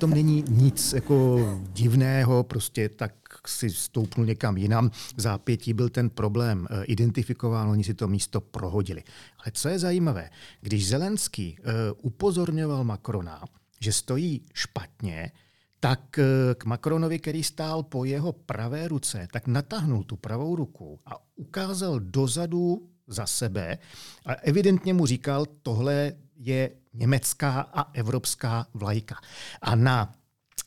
Tom 0.00 0.10
není 0.10 0.44
nic 0.48 0.92
jako 0.92 1.38
divného, 1.72 2.44
prostě 2.44 2.88
tak 2.88 3.14
si 3.46 3.70
stoupnul 3.70 4.26
někam 4.26 4.56
jinam. 4.56 4.90
V 5.16 5.20
zápětí 5.20 5.72
byl 5.72 5.88
ten 5.88 6.10
problém 6.10 6.68
eh, 6.70 6.84
identifikován, 6.84 7.68
oni 7.68 7.84
si 7.84 7.94
to 7.94 8.08
místo 8.08 8.40
prohodili. 8.40 9.02
Ale 9.38 9.52
co 9.52 9.68
je 9.68 9.78
zajímavé, 9.78 10.30
když 10.60 10.88
Zelenský 10.88 11.56
uh, 11.58 11.66
upozorňoval 12.02 12.84
Macrona, 12.84 13.44
že 13.80 13.92
stojí 13.92 14.42
špatně, 14.54 15.32
tak 15.80 16.18
uh, 16.18 16.24
k 16.54 16.64
Macronovi, 16.64 17.18
který 17.18 17.42
stál 17.42 17.82
po 17.82 18.04
jeho 18.04 18.32
pravé 18.32 18.88
ruce, 18.88 19.28
tak 19.32 19.46
natáhnul 19.46 20.04
tu 20.04 20.16
pravou 20.16 20.56
ruku 20.56 21.00
a 21.06 21.16
ukázal 21.36 22.00
dozadu 22.00 22.88
za 23.06 23.26
sebe 23.26 23.78
a 24.26 24.32
evidentně 24.32 24.94
mu 24.94 25.06
říkal, 25.06 25.46
tohle 25.62 26.12
je 26.36 26.70
německá 26.92 27.60
a 27.60 27.92
evropská 27.92 28.66
vlajka. 28.74 29.16
A 29.62 29.74
na 29.74 30.14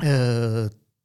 e, 0.04 0.20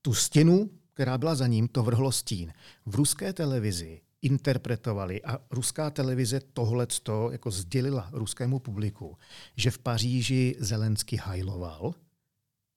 tu 0.02 0.14
stěnu, 0.14 0.70
která 0.94 1.18
byla 1.18 1.34
za 1.34 1.46
ním, 1.46 1.68
to 1.68 1.82
vrhlo 1.82 2.12
stín. 2.12 2.52
V 2.86 2.94
ruské 2.94 3.32
televizi 3.32 4.00
interpretovali 4.22 5.22
a 5.22 5.38
ruská 5.50 5.90
televize 5.90 6.40
tohleto 6.40 7.30
jako 7.32 7.50
sdělila 7.50 8.08
ruskému 8.12 8.58
publiku, 8.58 9.18
že 9.56 9.70
v 9.70 9.78
Paříži 9.78 10.56
Zelensky 10.58 11.16
hajloval, 11.16 11.94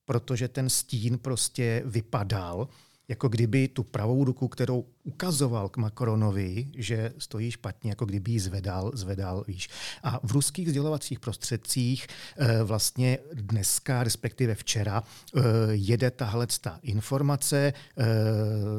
protože 0.06 0.48
ten 0.48 0.70
stín 0.70 1.18
prostě 1.18 1.84
vypadal, 1.86 2.68
jako 3.08 3.30
kdyby 3.30 3.68
tu 3.68 3.84
pravou 3.84 4.24
ruku, 4.24 4.48
kterou 4.48 4.86
ukazoval 5.04 5.70
k 5.70 5.78
Macronovi, 5.78 6.68
že 6.78 7.14
stojí 7.18 7.52
špatně, 7.52 7.90
jako 7.92 8.06
kdyby 8.06 8.32
ji 8.32 8.40
zvedal, 8.40 8.92
zvedal, 8.94 9.44
víš. 9.48 9.70
A 10.04 10.20
v 10.24 10.32
ruských 10.32 10.70
sdělovacích 10.70 11.20
prostředcích 11.20 12.08
e, 12.38 12.64
vlastně 12.64 13.18
dneska, 13.34 14.04
respektive 14.04 14.56
včera, 14.56 15.04
e, 15.04 15.40
jede 15.72 16.12
tahle 16.12 16.48
ta 16.62 16.80
informace. 16.82 17.58
E, 17.68 17.74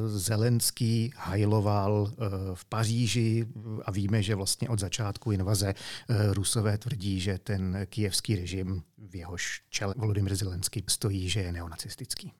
Zelenský 0.08 1.12
hajloval 1.16 2.12
v 2.54 2.64
Paříži 2.64 3.46
a 3.84 3.90
víme, 3.90 4.22
že 4.22 4.34
vlastně 4.34 4.68
od 4.68 4.78
začátku 4.78 5.32
invaze 5.32 5.74
Rusové 6.32 6.78
tvrdí, 6.78 7.20
že 7.20 7.38
ten 7.38 7.86
kijevský 7.86 8.36
režim 8.36 8.82
v 8.98 9.16
jehož 9.16 9.62
čele 9.70 9.94
Volodymyr 9.96 10.34
Zelenský 10.34 10.84
stojí, 10.88 11.28
že 11.28 11.40
je 11.40 11.52
neonacistický. 11.52 12.32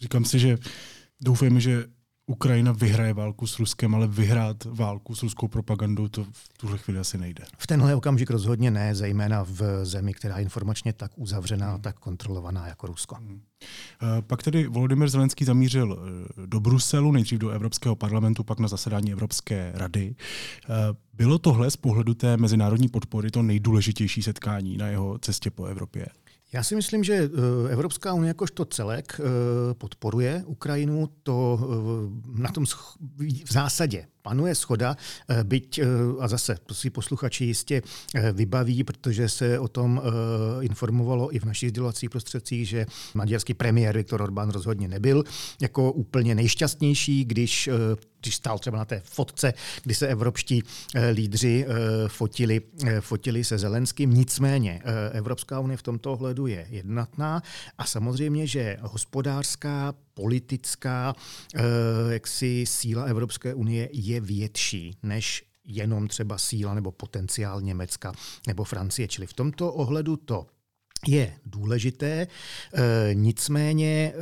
Říkám 0.00 0.24
si, 0.24 0.38
že 0.38 0.58
Doufejme, 1.20 1.60
že 1.60 1.84
Ukrajina 2.30 2.72
vyhraje 2.72 3.14
válku 3.14 3.46
s 3.46 3.58
Ruskem, 3.58 3.94
ale 3.94 4.06
vyhrát 4.06 4.64
válku 4.64 5.14
s 5.14 5.22
ruskou 5.22 5.48
propagandou 5.48 6.08
to 6.08 6.24
v 6.24 6.58
tuhle 6.58 6.78
chvíli 6.78 7.00
asi 7.00 7.18
nejde. 7.18 7.44
V 7.58 7.66
tenhle 7.66 7.94
okamžik 7.94 8.30
rozhodně 8.30 8.70
ne, 8.70 8.94
zejména 8.94 9.44
v 9.48 9.84
zemi, 9.84 10.14
která 10.14 10.36
je 10.36 10.42
informačně 10.42 10.92
tak 10.92 11.10
uzavřená, 11.16 11.72
hmm. 11.72 11.80
tak 11.80 11.98
kontrolovaná 11.98 12.66
jako 12.66 12.86
Rusko. 12.86 13.14
Hmm. 13.14 13.40
Eh, 14.02 14.22
pak 14.22 14.42
tedy 14.42 14.66
Volodymyr 14.66 15.08
Zelenský 15.08 15.44
zamířil 15.44 15.98
eh, 15.98 16.46
do 16.46 16.60
Bruselu, 16.60 17.12
nejdřív 17.12 17.38
do 17.38 17.50
Evropského 17.50 17.96
parlamentu, 17.96 18.44
pak 18.44 18.58
na 18.58 18.68
zasedání 18.68 19.12
Evropské 19.12 19.72
rady. 19.74 20.14
Eh, 20.64 20.68
bylo 21.14 21.38
tohle 21.38 21.70
z 21.70 21.76
pohledu 21.76 22.14
té 22.14 22.36
mezinárodní 22.36 22.88
podpory 22.88 23.30
to 23.30 23.42
nejdůležitější 23.42 24.22
setkání 24.22 24.76
na 24.76 24.86
jeho 24.86 25.18
cestě 25.18 25.50
po 25.50 25.64
Evropě? 25.64 26.06
Já 26.52 26.62
si 26.62 26.76
myslím, 26.76 27.04
že 27.04 27.14
eh, 27.14 27.72
Evropská 27.72 28.14
unie 28.14 28.28
jakožto 28.28 28.64
celek 28.64 29.20
eh, 29.20 29.24
podporuje 29.74 30.42
Ukrajinu. 30.46 31.08
To 31.22 31.58
eh, 31.62 32.42
na 32.42 32.50
tom 32.50 32.64
v 33.44 33.52
zásadě 33.52 34.06
panuje 34.22 34.54
schoda, 34.54 34.96
byť, 35.42 35.80
a 36.20 36.28
zase 36.28 36.56
si 36.72 36.90
posluchači 36.90 37.44
jistě 37.44 37.82
vybaví, 38.32 38.84
protože 38.84 39.28
se 39.28 39.58
o 39.58 39.68
tom 39.68 40.02
informovalo 40.60 41.36
i 41.36 41.38
v 41.38 41.44
našich 41.44 41.68
sdělovacích 41.68 42.10
prostředcích, 42.10 42.68
že 42.68 42.86
maďarský 43.14 43.54
premiér 43.54 43.96
Viktor 43.96 44.22
Orbán 44.22 44.50
rozhodně 44.50 44.88
nebyl 44.88 45.24
jako 45.60 45.92
úplně 45.92 46.34
nejšťastnější, 46.34 47.24
když 47.24 47.68
když 48.20 48.34
stál 48.34 48.58
třeba 48.58 48.78
na 48.78 48.84
té 48.84 49.02
fotce, 49.04 49.52
kdy 49.82 49.94
se 49.94 50.08
evropští 50.08 50.62
eh, 50.94 51.10
lídři 51.10 51.66
eh, 51.68 51.74
fotili, 52.08 52.60
eh, 52.86 53.00
fotili 53.00 53.44
se 53.44 53.58
Zelenským. 53.58 54.14
Nicméně 54.14 54.82
Evropská 55.12 55.60
unie 55.60 55.76
v 55.76 55.82
tomto 55.82 56.12
ohledu 56.12 56.46
je 56.46 56.66
jednotná 56.70 57.42
a 57.78 57.84
samozřejmě, 57.84 58.46
že 58.46 58.76
hospodářská, 58.80 59.94
politická 60.14 61.14
jaksi 62.10 62.64
síla 62.66 63.04
Evropské 63.04 63.54
unie 63.54 63.88
je 63.92 64.20
větší 64.20 64.96
než 65.02 65.44
jenom 65.64 66.08
třeba 66.08 66.38
síla 66.38 66.74
nebo 66.74 66.92
potenciál 66.92 67.60
Německa 67.60 68.12
nebo 68.46 68.64
Francie. 68.64 69.08
Čili 69.08 69.26
v 69.26 69.32
tomto 69.32 69.72
ohledu 69.72 70.16
to 70.16 70.46
je 71.08 71.34
důležité. 71.46 72.26
Nicméně 73.14 74.12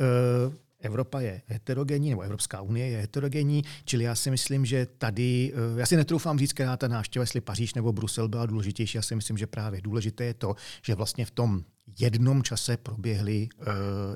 Evropa 0.81 1.19
je 1.19 1.41
heterogenní, 1.45 2.09
nebo 2.09 2.21
Evropská 2.21 2.61
unie 2.61 2.87
je 2.87 2.97
heterogenní, 2.97 3.63
čili 3.85 4.03
já 4.03 4.15
si 4.15 4.31
myslím, 4.31 4.65
že 4.65 4.87
tady, 4.97 5.53
eh, 5.75 5.79
já 5.79 5.85
si 5.85 5.95
netroufám 5.95 6.39
říct, 6.39 6.53
která 6.53 6.77
ta 6.77 6.87
návštěva, 6.87 7.23
jestli 7.23 7.41
Paříž 7.41 7.73
nebo 7.73 7.93
Brusel 7.93 8.27
byla 8.27 8.45
důležitější, 8.45 8.97
já 8.97 9.01
si 9.01 9.15
myslím, 9.15 9.37
že 9.37 9.47
právě 9.47 9.81
důležité 9.81 10.23
je 10.23 10.33
to, 10.33 10.55
že 10.83 10.95
vlastně 10.95 11.25
v 11.25 11.31
tom 11.31 11.63
jednom 11.99 12.43
čase 12.43 12.77
proběhly 12.77 13.49
uh, 13.59 13.65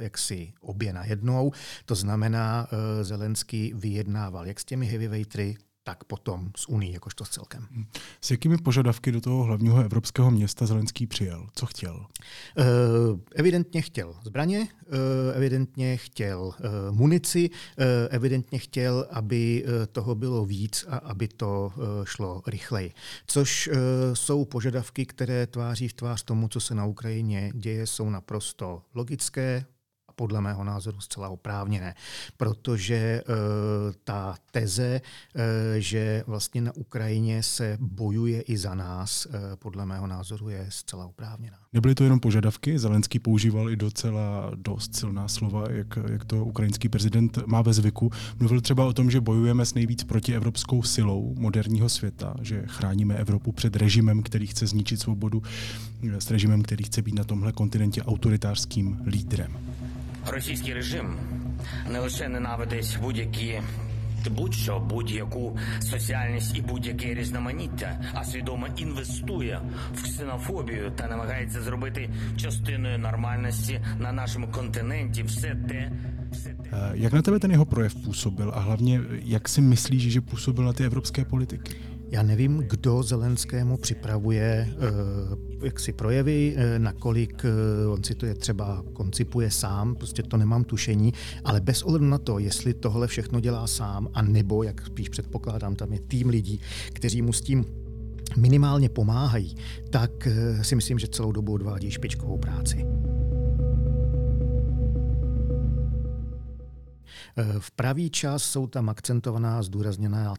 jaksi 0.04 0.54
obě 0.62 0.94
najednou. 0.94 1.52
To 1.86 1.96
znamená, 1.96 2.68
uh, 2.72 3.04
Zelenský 3.04 3.74
vyjednával 3.76 4.48
jak 4.48 4.60
s 4.60 4.66
těmi 4.66 4.86
heavyweighty, 4.86 5.58
tak 5.84 6.04
potom 6.04 6.52
s 6.58 6.70
Unii 6.70 6.94
jakožto 6.94 7.26
s 7.26 7.30
celkem. 7.30 7.68
Hmm. 7.72 7.86
S 8.22 8.32
jakými 8.32 8.58
požadavky 8.58 9.12
do 9.12 9.22
toho 9.22 9.44
hlavního 9.44 9.84
evropského 9.84 10.32
města 10.32 10.66
Zelenský 10.66 11.08
přijel? 11.08 11.48
Co 11.56 11.66
chtěl? 11.66 11.96
Uh, 11.96 13.20
evidentně 13.36 13.82
chtěl 13.82 14.16
zbraně, 14.24 14.60
uh, 14.60 14.68
evidentně 15.36 15.98
chtěl 15.98 16.42
uh, 16.42 16.54
munici, 16.96 17.50
evidentně 18.10 18.60
chtěl, 18.60 19.08
aby 19.12 19.66
toho 19.92 20.16
bylo 20.16 20.46
víc 20.46 20.86
a 20.90 20.98
aby 20.98 21.28
to 21.28 21.74
šlo 22.04 22.42
rychleji. 22.48 22.94
Což 23.28 23.70
jsou 24.14 24.46
požadavky, 24.46 25.06
které 25.06 25.48
tváří 25.48 25.88
v 25.88 25.94
tvář 25.94 26.24
tomu, 26.24 26.48
co 26.48 26.60
se 26.60 26.76
na 26.76 26.86
Ukrajině 26.86 27.52
děje, 27.56 27.88
jsou 27.88 28.10
naprosto 28.10 28.82
logické, 28.94 29.66
podle 30.24 30.42
mého 30.42 30.64
názoru 30.64 31.02
zcela 31.02 31.30
oprávněné, 31.30 31.96
protože 32.38 33.22
ta 34.04 34.36
teze, 34.52 35.02
že 35.78 36.24
vlastně 36.28 36.62
na 36.62 36.72
Ukrajině 36.76 37.44
se 37.44 37.78
bojuje 37.82 38.42
i 38.42 38.58
za 38.58 38.76
nás, 38.76 39.28
podle 39.56 39.86
mého 39.86 40.08
názoru 40.08 40.50
je 40.50 40.66
zcela 40.70 41.06
oprávněná. 41.06 41.58
Nebyly 41.74 41.96
to 41.96 42.04
jenom 42.04 42.20
požadavky, 42.20 42.80
Zelenský 42.80 43.20
používal 43.20 43.70
i 43.70 43.76
docela 43.76 44.52
dost 44.56 44.96
silná 44.96 45.28
slova, 45.28 45.66
jak, 45.72 46.00
jak 46.12 46.26
to 46.26 46.46
ukrajinský 46.46 46.90
prezident 46.90 47.38
má 47.46 47.62
ve 47.62 47.74
zvyku. 47.74 48.12
Mluvil 48.40 48.62
třeba 48.62 48.86
o 48.86 48.94
tom, 48.94 49.12
že 49.12 49.22
bojujeme 49.22 49.66
s 49.66 49.74
nejvíc 49.74 50.04
protievropskou 50.04 50.84
silou 50.84 51.36
moderního 51.38 51.90
světa, 51.90 52.36
že 52.42 52.64
chráníme 52.68 53.16
Evropu 53.16 53.52
před 53.52 53.76
režimem, 53.76 54.24
který 54.24 54.48
chce 54.48 54.68
zničit 54.68 55.00
svobodu, 55.00 55.44
s 56.20 56.32
režimem, 56.32 56.64
který 56.64 56.84
chce 56.84 57.02
být 57.02 57.16
na 57.16 57.24
tomhle 57.24 57.52
kontinentě 57.52 58.04
autoritářským 58.04 59.02
lídrem. 59.06 59.73
Російський 60.28 60.74
режим 60.74 61.16
не 61.92 62.00
лише 62.00 62.30
ненавидить 62.30 62.98
будь-які 63.02 63.62
будь-що, 64.30 64.80
будь-яку 64.80 65.58
соціальність 65.80 66.58
і 66.58 66.62
будь-яке 66.62 67.14
різноманіття, 67.14 68.02
а 68.14 68.24
свідомо 68.24 68.68
інвестує 68.78 69.62
в 69.96 70.04
ксенофобію 70.04 70.92
та 70.96 71.08
намагається 71.08 71.62
зробити 71.62 72.10
частиною 72.38 73.00
нормальності 73.00 73.82
на 74.00 74.12
нашому 74.12 74.48
континенті 74.48 75.24
все 75.24 75.56
те. 75.70 75.92
Jak 76.96 77.14
na 77.14 77.22
tebe 77.22 77.40
ten 77.40 77.52
jeho 77.52 77.66
projev 77.66 77.94
působil 77.96 78.52
a 78.56 78.60
hlavně 78.60 79.02
jak 79.24 79.50
si 79.50 79.62
myslíš, 79.62 80.04
že 80.04 80.22
působil 80.22 80.66
na 80.66 80.74
ty 80.74 80.84
evropské 80.84 81.26
politiky? 81.26 81.76
Já 82.14 82.24
nevím, 82.24 82.58
kdo 82.58 83.04
Zelenskému 83.04 83.78
připravuje 83.78 84.70
uh, 84.76 85.66
jaksi 85.66 85.94
projevy, 85.94 86.56
uh, 86.56 86.62
nakolik 86.84 87.46
uh, 87.86 87.94
on 87.94 88.04
si 88.04 88.16
to 88.16 88.26
je 88.26 88.34
třeba 88.36 88.84
koncipuje 88.94 89.52
sám, 89.52 89.96
prostě 89.96 90.24
to 90.24 90.38
nemám 90.38 90.64
tušení, 90.64 91.14
ale 91.44 91.62
bez 91.62 91.84
ohledu 91.84 92.06
na 92.06 92.18
to, 92.18 92.40
jestli 92.40 92.74
tohle 92.74 93.08
všechno 93.08 93.40
dělá 93.40 93.68
sám, 93.68 94.10
a 94.14 94.22
nebo, 94.22 94.64
jak 94.64 94.86
spíš 94.86 95.10
předpokládám, 95.10 95.76
tam 95.76 95.94
je 95.94 96.00
tým 96.00 96.30
lidí, 96.30 96.60
kteří 96.94 97.22
mu 97.22 97.34
s 97.34 97.42
tím 97.42 97.66
minimálně 98.38 98.90
pomáhají, 98.90 99.56
tak 99.90 100.28
si 100.62 100.76
myslím, 100.76 101.00
že 101.00 101.08
celou 101.08 101.32
dobu 101.32 101.54
odvádí 101.54 101.92
špičkovou 101.92 102.38
práci. 102.38 102.86
V 107.60 107.72
pravý 107.72 108.10
čas 108.10 108.44
jsou 108.44 108.68
tam 108.68 108.90
akcentovaná, 108.90 109.64
zdůrazněná 109.64 110.34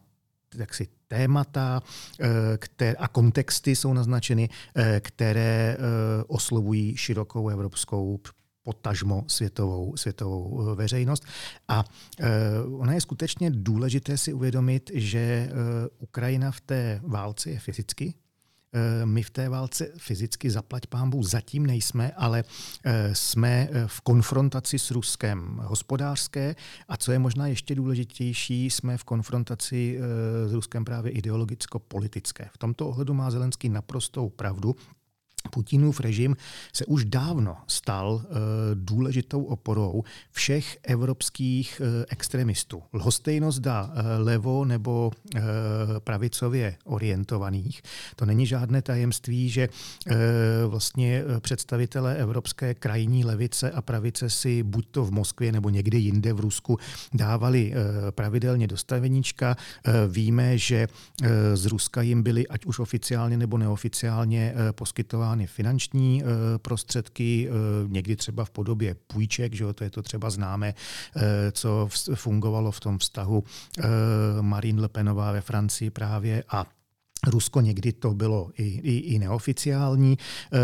jaksi 0.59 0.87
témata 1.07 1.81
eh, 2.19 2.27
které, 2.57 2.93
a 2.93 3.07
kontexty 3.07 3.75
jsou 3.75 3.93
naznačeny, 3.93 4.49
eh, 4.75 4.99
které 4.99 5.77
eh, 5.77 6.23
oslovují 6.27 6.97
širokou 6.97 7.49
evropskou 7.49 8.19
potažmo 8.63 9.23
světovou, 9.27 9.97
světovou 9.97 10.75
veřejnost. 10.75 11.25
A 11.67 11.83
ona 12.79 12.93
je 12.93 13.01
skutečně 13.01 13.51
důležité 13.51 14.17
si 14.17 14.33
uvědomit, 14.33 14.91
že 14.93 15.49
Ukrajina 15.99 16.51
v 16.51 16.61
té 16.61 17.01
válce 17.03 17.49
je 17.49 17.59
fyzicky 17.59 18.13
my 19.05 19.23
v 19.23 19.29
té 19.29 19.49
válce 19.49 19.87
fyzicky 19.97 20.51
zaplať 20.51 20.87
pámbu 20.87 21.23
zatím 21.23 21.65
nejsme, 21.65 22.11
ale 22.11 22.43
eh, 22.83 23.15
jsme 23.15 23.67
eh, 23.71 23.87
v 23.87 24.01
konfrontaci 24.01 24.79
s 24.79 24.91
Ruskem 24.91 25.61
hospodářské 25.63 26.55
a 26.87 26.97
co 26.97 27.11
je 27.11 27.19
možná 27.19 27.47
ještě 27.47 27.75
důležitější, 27.75 28.69
jsme 28.69 28.97
v 28.97 29.03
konfrontaci 29.03 29.99
s 30.47 30.53
Ruskem 30.53 30.85
právě 30.85 31.11
ideologicko-politické. 31.11 32.49
V 32.53 32.57
tomto 32.57 32.87
ohledu 32.87 33.13
má 33.13 33.31
Zelenský 33.31 33.69
naprostou 33.69 34.29
pravdu. 34.29 34.75
Putinův 35.51 35.99
režim 35.99 36.35
se 36.73 36.85
už 36.85 37.05
dávno 37.05 37.57
stal 37.67 38.13
uh, 38.13 38.21
důležitou 38.73 39.43
oporou 39.43 40.03
všech 40.31 40.77
evropských 40.83 41.81
uh, 41.81 42.03
extremistů. 42.09 42.83
Lhostejno 42.93 43.51
zda 43.51 43.83
uh, 43.83 43.91
levo 44.17 44.65
nebo 44.65 45.11
pravicově 45.99 46.75
orientovaných. 46.83 47.81
To 48.15 48.25
není 48.25 48.45
žádné 48.45 48.81
tajemství, 48.81 49.49
že 49.49 49.69
vlastně 50.67 51.23
představitelé 51.39 52.15
evropské 52.15 52.73
krajní 52.73 53.25
levice 53.25 53.71
a 53.71 53.81
pravice 53.81 54.29
si 54.29 54.63
buď 54.63 54.87
to 54.91 55.05
v 55.05 55.11
Moskvě 55.11 55.51
nebo 55.51 55.69
někde 55.69 55.97
jinde 55.97 56.33
v 56.33 56.39
Rusku 56.39 56.77
dávali 57.13 57.73
pravidelně 58.11 58.67
dostaveníčka. 58.67 59.55
Uh, 59.87 59.93
víme, 60.07 60.57
že 60.57 60.87
z 61.53 61.65
Ruska 61.65 62.01
jim 62.01 62.23
byly 62.23 62.47
ať 62.47 62.65
už 62.65 62.79
oficiálně 62.79 63.37
nebo 63.37 63.57
neoficiálně 63.57 64.53
poskytovány 64.71 65.34
poskytovány 65.35 65.47
finanční 65.47 66.23
eh, 66.23 66.57
prostředky, 66.57 67.49
eh, 67.49 67.53
někdy 67.87 68.15
třeba 68.15 68.45
v 68.45 68.49
podobě 68.49 68.95
půjček, 69.07 69.53
že 69.53 69.63
jo, 69.63 69.73
to 69.73 69.83
je 69.83 69.89
to 69.89 70.01
třeba 70.01 70.29
známé, 70.29 70.73
eh, 71.15 71.51
co 71.51 71.89
fungovalo 72.15 72.71
v 72.71 72.79
tom 72.79 72.97
vztahu 72.97 73.43
Marine 74.41 74.81
Le 74.81 74.89
Penová 74.89 75.31
ve 75.31 75.41
Francii 75.41 75.89
právě 75.89 76.43
a 76.49 76.65
Rusko 77.27 77.61
někdy 77.61 77.93
to 77.93 78.13
bylo 78.13 78.49
i, 78.57 78.63
i, 78.63 78.97
i 78.97 79.19
neoficiální. 79.19 80.17
E, 80.17 80.57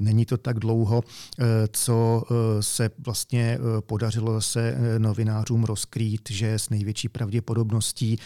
není 0.00 0.26
to 0.26 0.36
tak 0.36 0.58
dlouho, 0.58 1.02
e, 1.38 1.44
co 1.72 2.22
e, 2.30 2.62
se 2.62 2.90
vlastně 2.98 3.58
podařilo 3.80 4.40
se 4.40 4.78
novinářům 4.98 5.64
rozkrýt, 5.64 6.30
že 6.30 6.54
s 6.54 6.70
největší 6.70 7.08
pravděpodobností 7.08 8.18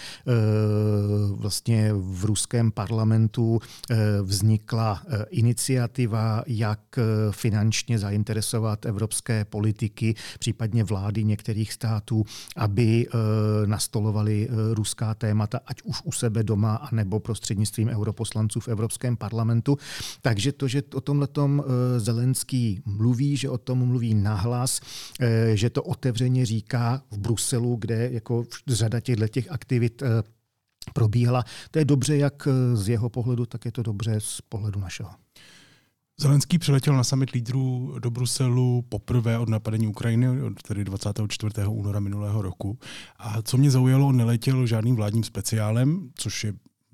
vlastně 1.35 1.93
v 1.93 2.25
ruském 2.25 2.71
parlamentu 2.71 3.61
vznikla 4.23 5.03
iniciativa, 5.31 6.43
jak 6.47 6.81
finančně 7.31 7.99
zainteresovat 7.99 8.87
evropské 8.87 9.45
politiky, 9.45 10.15
případně 10.39 10.85
vlády 10.85 11.25
některých 11.25 11.73
států, 11.73 12.25
aby 12.57 13.07
nastolovali 13.67 14.49
ruská 14.73 15.15
témata, 15.15 15.61
ať 15.67 15.83
už 15.83 16.03
u 16.05 16.13
sebe 16.13 16.43
doma, 16.43 16.75
anebo 16.75 17.21
prostřednictvím 17.21 17.70
prostřednictvím 17.71 17.89
europoslanců 17.89 18.61
v 18.61 18.69
Evropském 18.69 19.17
parlamentu. 19.17 19.77
Takže 20.23 20.53
to, 20.53 20.69
že 20.69 20.83
o 20.95 21.01
tomhle 21.01 21.29
eh, 21.39 22.01
Zelenský 22.01 22.83
mluví, 22.85 23.37
že 23.37 23.51
o 23.51 23.59
tom 23.59 23.79
mluví 23.79 24.15
nahlas, 24.15 24.81
eh, 25.21 25.57
že 25.57 25.71
to 25.71 25.83
otevřeně 25.83 26.47
říká 26.47 27.03
v 27.11 27.19
Bruselu, 27.19 27.77
kde 27.77 28.11
jako 28.13 28.45
řada 28.67 29.01
těchto 29.01 29.29
těch 29.29 29.51
aktivit 29.51 30.03
eh, 30.03 30.23
probíhala. 30.95 31.45
To 31.71 31.79
je 31.79 31.85
dobře 31.85 32.17
jak 32.17 32.49
z 32.75 32.89
jeho 32.89 33.09
pohledu, 33.09 33.47
tak 33.47 33.65
je 33.65 33.73
to 33.73 33.83
dobře 33.83 34.21
z 34.21 34.41
pohledu 34.41 34.81
našeho. 34.81 35.11
Zelenský 36.21 36.59
přiletěl 36.59 36.97
na 36.97 37.05
summit 37.05 37.31
lídrů 37.31 37.97
do 37.99 38.11
Bruselu 38.11 38.85
poprvé 38.89 39.39
od 39.39 39.49
napadení 39.49 39.87
Ukrajiny, 39.87 40.27
tedy 40.69 40.85
24. 40.85 41.53
února 41.69 42.01
minulého 42.01 42.43
roku. 42.43 42.79
A 43.19 43.43
co 43.43 43.57
mě 43.57 43.71
zaujalo, 43.71 44.13
neletěl 44.13 44.67
žádným 44.67 44.97
vládním 44.97 45.25
speciálem, 45.25 46.11
což 46.15 46.45
je 46.45 46.53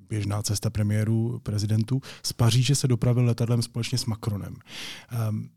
běžná 0.08 0.42
cesta 0.42 0.70
premiéru 0.70 1.40
prezidentu. 1.42 2.00
Z 2.22 2.32
Paříže 2.32 2.74
se 2.74 2.88
dopravil 2.88 3.24
letadlem 3.24 3.62
společně 3.62 3.98
s 3.98 4.06
Macronem. 4.06 4.54
Um, 5.28 5.48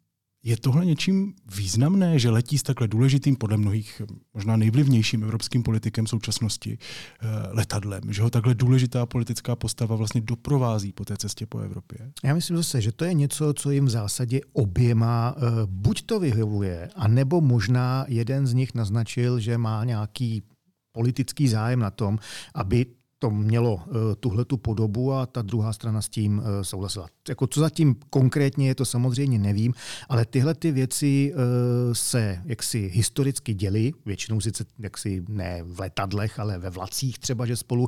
je 0.43 0.57
tohle 0.57 0.85
něčím 0.85 1.33
významné, 1.55 2.19
že 2.19 2.29
letí 2.29 2.57
s 2.57 2.63
takhle 2.63 2.88
důležitým, 2.88 3.35
podle 3.35 3.57
mnohých 3.57 4.01
možná 4.33 4.57
nejvlivnějším 4.57 5.23
evropským 5.23 5.63
politikem 5.63 6.07
současnosti 6.07 6.77
eh, 6.77 7.27
letadlem, 7.51 8.01
že 8.09 8.21
ho 8.21 8.29
takhle 8.29 8.55
důležitá 8.55 9.05
politická 9.05 9.55
postava 9.55 9.95
vlastně 9.95 10.21
doprovází 10.21 10.91
po 10.91 11.05
té 11.05 11.17
cestě 11.17 11.45
po 11.45 11.59
Evropě? 11.59 12.12
Já 12.23 12.33
myslím 12.33 12.57
zase, 12.57 12.81
že 12.81 12.91
to 12.91 13.05
je 13.05 13.13
něco, 13.13 13.53
co 13.53 13.71
jim 13.71 13.85
v 13.85 13.89
zásadě 13.89 14.41
oběma 14.53 15.35
uh, 15.38 15.43
buď 15.65 16.01
to 16.01 16.19
vyhovuje, 16.19 16.89
anebo 16.95 17.41
možná 17.41 18.05
jeden 18.07 18.47
z 18.47 18.53
nich 18.53 18.75
naznačil, 18.75 19.39
že 19.39 19.57
má 19.57 19.83
nějaký 19.83 20.43
politický 20.91 21.47
zájem 21.47 21.79
na 21.79 21.91
tom, 21.91 22.19
aby 22.55 22.85
to 23.19 23.29
mělo 23.29 23.84
eh, 23.88 24.15
tuhle 24.15 24.45
tu 24.45 24.58
podobu 24.58 25.13
a 25.13 25.25
ta 25.25 25.41
druhá 25.41 25.73
strana 25.73 26.01
s 26.01 26.10
tím 26.10 26.41
eh, 26.41 26.63
souhlasila. 26.63 27.08
Jako 27.29 27.47
co 27.47 27.60
zatím 27.60 27.95
konkrétně 28.10 28.67
je, 28.67 28.75
to 28.75 28.86
samozřejmě 28.86 29.39
nevím, 29.39 29.73
ale 30.10 30.25
tyhle 30.25 30.53
ty 30.53 30.71
věci 30.71 31.34
eh, 31.34 31.95
se 31.95 32.41
jaksi 32.45 32.91
historicky 32.93 33.53
děly, 33.53 33.91
většinou 34.05 34.41
sice 34.41 34.65
jaksi 34.79 35.23
ne 35.29 35.63
v 35.63 35.79
letadlech, 35.79 36.39
ale 36.39 36.58
ve 36.58 36.69
vlacích 36.69 37.19
třeba, 37.19 37.45
že 37.45 37.55
spolu 37.55 37.88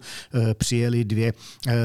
přijeli 0.54 1.06
dvě 1.06 1.34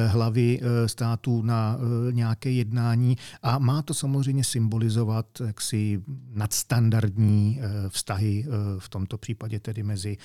hlavy 0.06 0.60
států 0.86 1.42
na 1.42 1.78
nějaké 2.10 2.50
jednání 2.50 3.16
a 3.42 3.58
má 3.58 3.82
to 3.82 3.94
samozřejmě 3.94 4.44
symbolizovat 4.44 5.26
jaksi 5.46 6.02
nadstandardní 6.34 7.60
vztahy 7.88 8.46
v 8.78 8.88
tomto 8.88 9.18
případě 9.18 9.60
tedy 9.60 9.82
mezi 9.82 10.16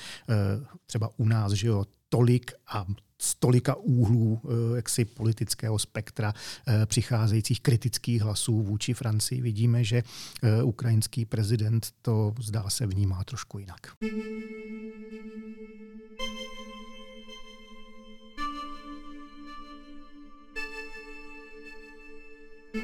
třeba 0.85 1.09
u 1.17 1.25
nás, 1.25 1.51
že 1.51 1.67
jo, 1.67 1.85
tolik 2.09 2.51
a 2.67 2.85
z 3.21 3.35
tolika 3.35 3.75
úhlů 3.75 4.41
eh, 4.43 4.75
jaksi 4.75 5.05
politického 5.05 5.79
spektra 5.79 6.33
eh, 6.67 6.85
přicházejících 6.85 7.61
kritických 7.61 8.21
hlasů 8.21 8.61
vůči 8.61 8.93
Francii 8.93 9.41
vidíme, 9.41 9.83
že 9.83 10.03
eh, 10.43 10.63
ukrajinský 10.63 11.25
prezident 11.25 11.87
to 12.01 12.33
zdá 12.39 12.69
se 12.69 12.87
vnímá 12.87 13.23
trošku 13.23 13.59
jinak. 13.59 13.79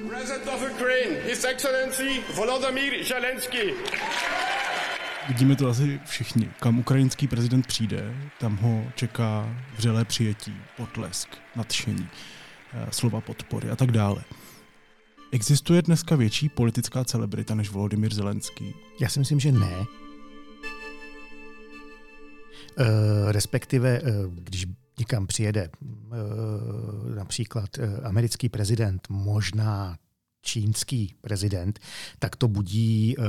President 0.10 0.48
of 0.48 0.72
Ukraine, 0.72 1.22
His 1.26 1.44
Excellency 1.46 2.24
Volodymyr 2.36 3.04
Zelensky. 3.04 3.74
Vidíme 5.28 5.56
to 5.56 5.68
asi 5.68 6.00
všichni. 6.06 6.50
Kam 6.60 6.80
ukrajinský 6.80 7.28
prezident 7.28 7.68
přijde, 7.68 8.16
tam 8.40 8.58
ho 8.58 8.84
čeká 8.96 9.56
vřelé 9.78 10.06
přijetí, 10.06 10.54
potlesk, 10.78 11.30
nadšení, 11.56 12.08
eh, 12.74 12.88
slova 12.92 13.22
podpory 13.22 13.70
a 13.70 13.76
tak 13.76 13.92
dále. 13.92 14.24
Existuje 15.32 15.82
dneska 15.82 16.16
větší 16.16 16.50
politická 16.50 17.04
celebrita 17.04 17.56
než 17.56 17.70
Volodymyr 17.70 18.14
Zelenský? 18.14 18.74
Já 19.02 19.10
si 19.10 19.20
myslím, 19.20 19.40
že 19.40 19.52
ne. 19.52 19.86
Uh, 22.80 23.32
respektive, 23.32 24.02
uh, 24.02 24.08
když 24.34 24.66
někam 25.00 25.28
přijede 25.28 25.70
uh, 25.82 27.16
například 27.16 27.70
americký 28.04 28.50
prezident, 28.50 29.08
možná 29.10 29.98
čínský 30.48 31.14
prezident, 31.22 31.80
tak 32.20 32.36
to 32.36 32.48
budí 32.48 33.16
uh, 33.18 33.26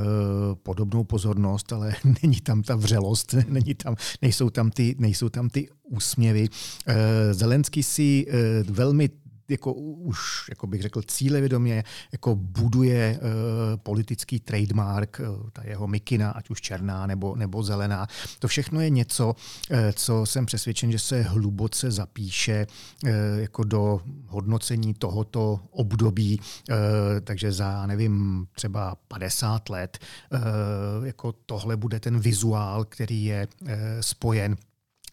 podobnou 0.63 1.05
pozornost, 1.05 1.73
ale 1.73 1.95
není 2.23 2.41
tam 2.41 2.63
ta 2.63 2.77
vřelost, 2.77 3.35
není 3.49 3.75
tam, 3.75 3.97
nejsou, 4.23 4.51
tam 4.51 4.71
ty, 4.71 4.95
nejsou 4.99 5.29
tam 5.29 5.51
ty 5.51 5.69
úsměvy. 5.83 6.49
Uh, 6.49 6.95
Zelenský 7.33 7.83
si 7.83 8.27
uh, 8.27 8.75
velmi 8.75 9.11
jako 9.49 9.73
už, 9.73 10.49
jako 10.49 10.67
bych 10.67 10.83
řekl, 10.83 11.03
cílevědomě 11.03 11.85
jako 12.13 12.35
buduje 12.35 13.19
uh, 13.23 13.29
politický 13.77 14.41
trademark, 14.41 15.21
uh, 15.21 15.51
ta 15.53 15.63
jeho 15.65 15.87
mikina, 15.87 16.31
ať 16.31 16.51
už 16.51 16.61
černá 16.61 17.07
nebo, 17.07 17.37
nebo 17.37 17.63
zelená. 17.63 18.07
To 18.39 18.49
všechno 18.49 18.81
je 18.81 18.91
něco, 18.91 19.27
uh, 19.71 19.79
co 19.95 20.27
jsem 20.27 20.47
přesvědčen, 20.47 20.93
že 20.93 20.99
se 20.99 21.23
hluboce 21.23 21.91
zapíše 21.91 22.67
uh, 23.05 23.11
jako 23.37 23.65
do 23.65 24.01
hodnocení 24.27 24.95
tohoto 24.95 25.61
období, 25.71 26.41
uh, 26.41 26.77
takže 27.25 27.53
za, 27.53 27.87
nevím, 27.87 28.47
třeba 28.53 28.97
50 29.09 29.69
let 29.69 29.99
uh, 30.33 31.07
jako 31.07 31.33
tohle 31.33 31.77
bude 31.77 32.01
ten 32.01 32.21
vizuál, 32.21 32.85
který 32.85 33.25
je 33.25 33.49
uh, 33.63 33.69
spojen 34.01 34.57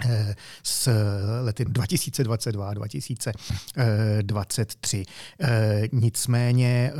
Eh, 0.03 0.35
s 0.63 0.91
lety 1.41 1.65
2022 1.65 2.73
2023. 2.73 5.05
Eh, 5.39 5.81
nicméně 5.91 6.91
eh, 6.93 6.97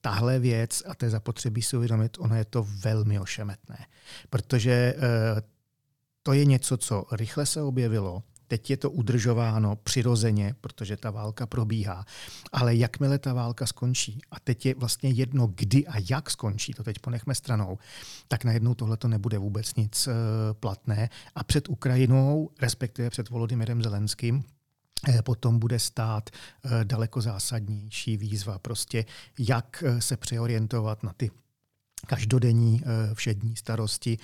tahle 0.00 0.38
věc, 0.38 0.82
a 0.86 0.94
to 0.94 1.04
je 1.04 1.10
zapotřebí 1.10 1.62
si 1.62 1.76
uvědomit, 1.76 2.16
ono 2.18 2.36
je 2.36 2.44
to 2.44 2.66
velmi 2.82 3.20
ošemetné, 3.20 3.86
protože 4.30 4.94
to 6.22 6.32
je 6.32 6.44
něco, 6.44 6.76
co 6.76 7.04
rychle 7.12 7.46
se 7.46 7.62
objevilo, 7.62 8.22
Teď 8.48 8.70
je 8.70 8.76
to 8.76 8.90
udržováno 8.90 9.76
přirozeně, 9.76 10.54
protože 10.60 10.96
ta 10.96 11.10
válka 11.10 11.46
probíhá. 11.46 12.04
Ale 12.52 12.74
jakmile 12.74 13.18
ta 13.18 13.32
válka 13.32 13.66
skončí, 13.66 14.20
a 14.30 14.40
teď 14.40 14.66
je 14.66 14.74
vlastně 14.74 15.10
jedno, 15.10 15.46
kdy 15.46 15.86
a 15.86 15.94
jak 16.10 16.30
skončí, 16.30 16.74
to 16.74 16.84
teď 16.84 16.98
ponechme 16.98 17.34
stranou, 17.34 17.78
tak 18.28 18.44
najednou 18.44 18.74
tohle 18.74 18.96
to 18.96 19.08
nebude 19.08 19.38
vůbec 19.38 19.74
nic 19.74 20.06
uh, 20.06 20.12
platné. 20.60 21.08
A 21.34 21.44
před 21.44 21.68
Ukrajinou, 21.68 22.50
respektive 22.60 23.10
před 23.10 23.30
Volodymyrem 23.30 23.82
Zelenským, 23.82 24.44
eh, 25.08 25.22
potom 25.22 25.58
bude 25.58 25.78
stát 25.78 26.30
eh, 26.30 26.84
daleko 26.84 27.20
zásadnější 27.20 28.16
výzva. 28.16 28.58
Prostě 28.58 29.04
jak 29.38 29.84
se 29.98 30.16
přeorientovat 30.16 31.02
na 31.02 31.12
ty 31.16 31.30
každodenní 32.06 32.80
eh, 32.82 33.14
všední 33.14 33.56
starosti 33.56 34.18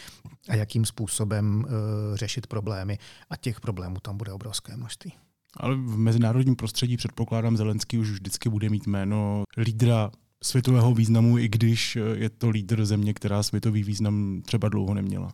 a 0.49 0.55
jakým 0.55 0.85
způsobem 0.85 1.64
eh, 1.66 1.71
řešit 2.16 2.47
problémy. 2.47 2.99
A 3.31 3.37
těch 3.37 3.61
problémů 3.61 3.97
tam 4.03 4.16
bude 4.16 4.33
obrovské 4.33 4.77
množství. 4.77 5.12
Ale 5.57 5.75
v 5.75 5.99
mezinárodním 5.99 6.57
prostředí 6.57 6.97
předpokládám, 6.97 7.57
Zelenský 7.57 7.99
už 7.99 8.11
vždycky 8.11 8.49
bude 8.49 8.69
mít 8.69 8.87
jméno 8.87 9.45
lídra 9.57 10.11
světového 10.43 10.95
významu, 10.95 11.38
i 11.38 11.49
když 11.49 11.97
eh, 11.97 12.01
je 12.01 12.31
to 12.31 12.49
lídr 12.49 12.85
země, 12.85 13.14
která 13.14 13.43
světový 13.43 13.83
význam 13.83 14.43
třeba 14.45 14.69
dlouho 14.69 14.95
neměla? 14.95 15.33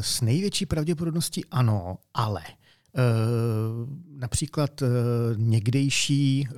S 0.00 0.20
největší 0.20 0.66
pravděpodobností 0.66 1.44
ano, 1.50 1.98
ale 2.14 2.42
například 4.16 4.82
eh, 4.82 4.86
někdejší 5.36 6.48
eh, 6.48 6.54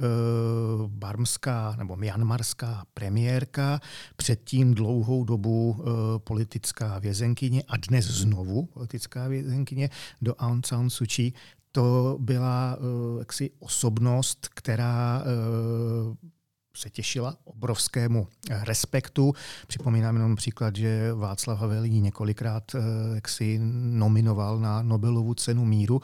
barmská 0.86 1.74
nebo 1.78 1.96
myanmarská 1.96 2.84
premiérka, 2.94 3.80
předtím 4.16 4.74
dlouhou 4.74 5.24
dobu 5.24 5.84
politická 6.18 6.98
vězenkyně 6.98 7.62
a 7.68 7.76
dnes 7.76 8.04
znovu 8.04 8.66
politická 8.66 9.28
vězenkyně 9.28 9.90
do 10.22 10.34
Aung 10.34 10.66
San 10.66 10.90
Suu 10.90 11.06
Kyi, 11.06 11.32
to 11.72 12.16
byla 12.20 12.78
jaksi 13.18 13.50
osobnost, 13.58 14.48
která 14.54 15.24
se 16.76 16.90
těšila 16.90 17.36
obrovskému 17.44 18.28
eh, 18.50 18.60
respektu. 18.64 19.34
Připomínám 19.66 20.14
jenom 20.14 20.36
příklad, 20.36 20.76
že 20.76 21.12
Václav 21.12 21.58
Havel 21.58 21.84
ji 21.84 22.00
několikrát 22.00 22.74
eh, 22.74 22.80
jak 23.14 23.28
si 23.28 23.60
nominoval 23.92 24.58
na 24.58 24.82
Nobelovu 24.82 25.34
cenu 25.34 25.64
míru. 25.64 26.00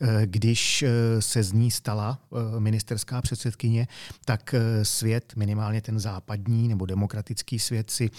Eh, 0.00 0.26
když 0.26 0.84
se 1.20 1.42
z 1.42 1.52
ní 1.52 1.70
stala 1.70 2.18
ministerská 2.58 3.22
předsedkyně, 3.22 3.88
tak 4.24 4.54
svět, 4.82 5.32
minimálně 5.36 5.80
ten 5.80 6.00
západní 6.00 6.68
nebo 6.68 6.86
demokratický 6.86 7.58
svět 7.58 7.90
si 7.90 8.10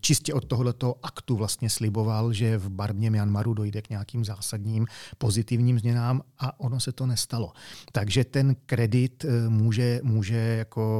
čistě 0.00 0.34
od 0.34 0.44
tohoto 0.44 0.94
aktu 1.02 1.36
vlastně 1.36 1.70
sliboval, 1.70 2.32
že 2.32 2.58
v 2.58 2.68
Barmě 2.68 3.10
Myanmaru 3.10 3.54
dojde 3.54 3.82
k 3.82 3.90
nějakým 3.90 4.24
zásadním 4.24 4.86
pozitivním 5.18 5.78
změnám 5.78 6.22
a 6.38 6.60
ono 6.60 6.80
se 6.80 6.92
to 6.92 7.06
nestalo. 7.06 7.52
Takže 7.92 8.24
ten 8.24 8.56
kredit 8.66 9.24
může, 9.48 10.00
může 10.02 10.36
jako 10.36 10.95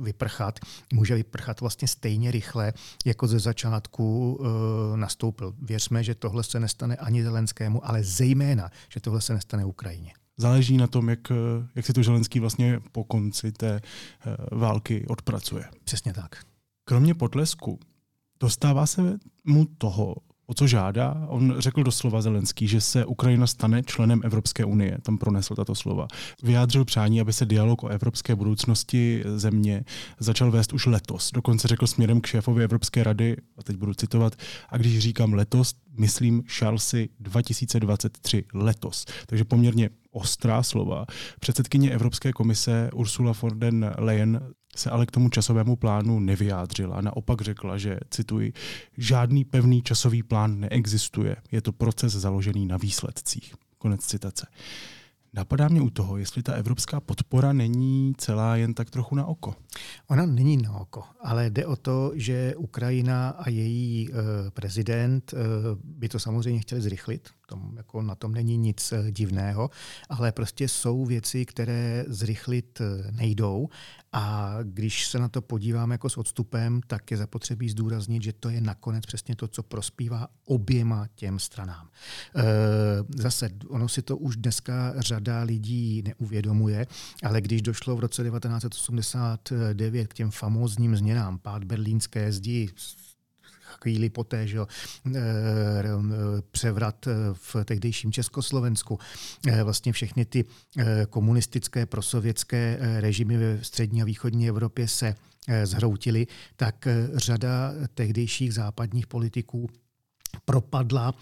vyprchat, 0.00 0.58
může 0.92 1.14
vyprchat 1.14 1.60
vlastně 1.60 1.88
stejně 1.88 2.30
rychle, 2.30 2.72
jako 3.06 3.26
ze 3.26 3.38
začátku 3.38 4.34
uh, 4.40 4.46
nastoupil. 4.96 5.54
Věřme, 5.62 6.04
že 6.04 6.14
tohle 6.14 6.44
se 6.44 6.60
nestane 6.60 6.96
ani 6.96 7.22
Zelenskému, 7.22 7.88
ale 7.88 8.04
zejména, 8.04 8.70
že 8.88 9.00
tohle 9.00 9.20
se 9.20 9.34
nestane 9.34 9.64
Ukrajině. 9.64 10.12
Záleží 10.36 10.76
na 10.76 10.86
tom, 10.86 11.08
jak, 11.08 11.32
jak 11.74 11.86
si 11.86 11.92
to 11.92 12.02
Zelenský 12.02 12.40
vlastně 12.40 12.80
po 12.92 13.04
konci 13.04 13.52
té 13.52 13.80
uh, 14.52 14.58
války 14.58 15.06
odpracuje. 15.08 15.64
Přesně 15.84 16.12
tak. 16.12 16.36
Kromě 16.84 17.14
potlesku, 17.14 17.78
dostává 18.40 18.86
se 18.86 19.18
mu 19.44 19.64
toho, 19.78 20.16
o 20.50 20.54
co 20.54 20.66
žádá. 20.66 21.26
On 21.28 21.54
řekl 21.58 21.82
doslova 21.82 22.22
Zelenský, 22.22 22.68
že 22.68 22.80
se 22.80 23.04
Ukrajina 23.04 23.46
stane 23.46 23.82
členem 23.82 24.20
Evropské 24.24 24.64
unie. 24.64 24.98
Tam 25.02 25.18
pronesl 25.18 25.54
tato 25.54 25.74
slova. 25.74 26.08
Vyjádřil 26.42 26.84
přání, 26.84 27.20
aby 27.20 27.32
se 27.32 27.46
dialog 27.46 27.82
o 27.82 27.88
evropské 27.88 28.34
budoucnosti 28.34 29.22
země 29.36 29.84
začal 30.18 30.50
vést 30.50 30.72
už 30.72 30.86
letos. 30.86 31.30
Dokonce 31.34 31.68
řekl 31.68 31.86
směrem 31.86 32.20
k 32.20 32.26
šéfovi 32.26 32.64
Evropské 32.64 33.04
rady, 33.04 33.36
a 33.58 33.62
teď 33.62 33.76
budu 33.76 33.94
citovat, 33.94 34.32
a 34.68 34.76
když 34.76 34.98
říkám 34.98 35.32
letos, 35.32 35.74
myslím 35.98 36.42
Charlesy 36.42 37.08
2023 37.20 38.44
letos. 38.54 39.04
Takže 39.26 39.44
poměrně 39.44 39.90
ostrá 40.10 40.62
slova. 40.62 41.06
Předsedkyně 41.40 41.90
Evropské 41.90 42.32
komise 42.32 42.90
Ursula 42.94 43.32
von 43.42 43.58
der 43.58 43.74
Leyen 43.98 44.40
se 44.76 44.90
ale 44.90 45.06
k 45.06 45.10
tomu 45.10 45.28
časovému 45.28 45.76
plánu 45.76 46.20
nevyjádřila. 46.20 47.00
Naopak 47.00 47.40
řekla, 47.40 47.78
že, 47.78 47.98
cituji, 48.10 48.52
žádný 48.96 49.44
pevný 49.44 49.82
časový 49.82 50.22
plán 50.22 50.60
neexistuje. 50.60 51.36
Je 51.52 51.62
to 51.62 51.72
proces 51.72 52.12
založený 52.12 52.66
na 52.66 52.76
výsledcích. 52.76 53.54
Konec 53.78 54.04
citace. 54.04 54.46
Napadá 55.32 55.68
mě 55.68 55.80
u 55.80 55.90
toho, 55.90 56.16
jestli 56.16 56.42
ta 56.42 56.52
evropská 56.52 57.00
podpora 57.00 57.52
není 57.52 58.12
celá 58.18 58.56
jen 58.56 58.74
tak 58.74 58.90
trochu 58.90 59.14
na 59.14 59.26
oko. 59.26 59.54
Ona 60.08 60.26
není 60.26 60.56
na 60.56 60.72
oko, 60.72 61.04
ale 61.20 61.50
jde 61.50 61.66
o 61.66 61.76
to, 61.76 62.12
že 62.14 62.54
Ukrajina 62.56 63.28
a 63.28 63.50
její 63.50 64.08
uh, 64.08 64.16
prezident 64.50 65.32
uh, 65.32 65.38
by 65.84 66.08
to 66.08 66.18
samozřejmě 66.18 66.60
chtěli 66.60 66.80
zrychlit. 66.80 67.28
Tom, 67.48 67.72
jako 67.76 68.02
na 68.02 68.14
tom 68.14 68.32
není 68.32 68.56
nic 68.56 68.92
uh, 68.92 69.10
divného, 69.10 69.70
ale 70.08 70.32
prostě 70.32 70.68
jsou 70.68 71.04
věci, 71.04 71.46
které 71.46 72.04
zrychlit 72.08 72.82
nejdou 73.10 73.68
a 74.12 74.56
když 74.62 75.06
se 75.06 75.18
na 75.18 75.28
to 75.28 75.42
podíváme 75.42 75.94
jako 75.94 76.10
s 76.10 76.16
odstupem, 76.16 76.80
tak 76.86 77.10
je 77.10 77.16
zapotřebí 77.16 77.68
zdůraznit, 77.68 78.22
že 78.22 78.32
to 78.32 78.48
je 78.48 78.60
nakonec 78.60 79.06
přesně 79.06 79.36
to, 79.36 79.48
co 79.48 79.62
prospívá 79.62 80.28
oběma 80.44 81.06
těm 81.14 81.38
stranám. 81.38 81.88
E, 82.36 82.42
zase, 83.22 83.50
ono 83.68 83.88
si 83.88 84.02
to 84.02 84.16
už 84.16 84.36
dneska 84.36 84.94
řada 84.96 85.42
lidí 85.42 86.02
neuvědomuje, 86.02 86.86
ale 87.22 87.40
když 87.40 87.62
došlo 87.62 87.96
v 87.96 88.00
roce 88.00 88.22
1989 88.22 90.08
k 90.08 90.14
těm 90.14 90.30
famózním 90.30 90.96
změnám, 90.96 91.38
pád 91.38 91.64
berlínské 91.64 92.32
zdi, 92.32 92.68
chvíli 93.82 94.10
poté, 94.10 94.46
že 94.46 94.58
eh, 94.60 95.22
převrat 96.50 97.06
eh, 97.06 97.12
v 97.32 97.56
tehdejším 97.64 98.12
Československu, 98.12 98.98
eh, 99.46 99.62
vlastně 99.62 99.92
všechny 99.92 100.24
ty 100.24 100.44
komunistické 101.10 101.86
prosovětské 101.86 102.78
režimy 103.00 103.36
ve 103.36 103.64
střední 103.64 104.02
a 104.02 104.04
východní 104.04 104.48
Evropě 104.48 104.88
se 104.88 105.14
zhroutily, 105.64 106.26
tak 106.56 106.88
řada 107.14 107.72
tehdejších 107.94 108.54
západních 108.54 109.06
politiků 109.06 109.68
propadla, 110.44 111.14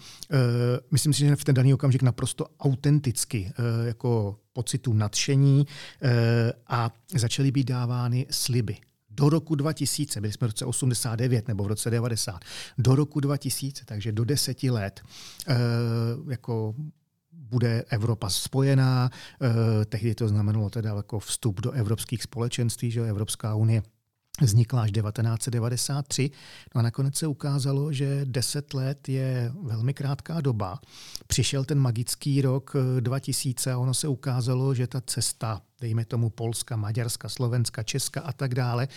myslím 0.91 1.13
si, 1.13 1.19
že 1.19 1.35
v 1.35 1.43
ten 1.43 1.55
daný 1.55 1.73
okamžik 1.73 2.01
naprosto 2.01 2.45
autenticky, 2.59 3.51
jako 3.85 4.39
pocitu 4.53 4.93
nadšení 4.93 5.67
a 6.67 6.91
začaly 7.15 7.51
být 7.51 7.67
dávány 7.67 8.25
sliby 8.29 8.77
do 9.17 9.29
roku 9.29 9.55
2000, 9.55 10.21
byli 10.21 10.33
jsme 10.33 10.47
v 10.47 10.49
roce 10.49 10.65
89 10.65 11.47
nebo 11.47 11.63
v 11.63 11.67
roce 11.67 11.89
90, 11.89 12.45
do 12.77 12.95
roku 12.95 13.19
2000, 13.19 13.85
takže 13.85 14.11
do 14.11 14.25
deseti 14.25 14.69
let, 14.69 15.01
eh, 15.47 15.55
jako 16.29 16.75
bude 17.31 17.83
Evropa 17.89 18.29
spojená. 18.29 19.09
Eh, 19.41 19.85
tehdy 19.85 20.15
to 20.15 20.27
znamenalo 20.27 20.69
teda 20.69 20.95
jako 20.95 21.19
vstup 21.19 21.61
do 21.61 21.71
evropských 21.71 22.23
společenství, 22.23 22.91
že 22.91 23.09
Evropská 23.09 23.55
unie 23.55 23.83
vznikla 24.41 24.81
až 24.81 24.91
1993. 24.91 26.31
No 26.75 26.79
a 26.79 26.81
nakonec 26.81 27.15
se 27.15 27.27
ukázalo, 27.27 27.93
že 27.93 28.21
10 28.25 28.73
let 28.73 29.09
je 29.09 29.51
velmi 29.61 29.93
krátká 29.93 30.41
doba. 30.41 30.79
Přišel 31.27 31.65
ten 31.65 31.79
magický 31.79 32.41
rok 32.41 32.75
2000 32.99 33.71
a 33.71 33.77
ono 33.77 33.93
se 33.93 34.07
ukázalo, 34.07 34.73
že 34.73 34.87
ta 34.87 35.01
cesta 35.01 35.61
dejme 35.81 36.05
tomu 36.05 36.29
Polska, 36.29 36.75
Maďarska, 36.75 37.29
Slovenska, 37.29 37.83
Česka 37.83 38.21
a 38.21 38.33
tak 38.33 38.55
dále, 38.55 38.87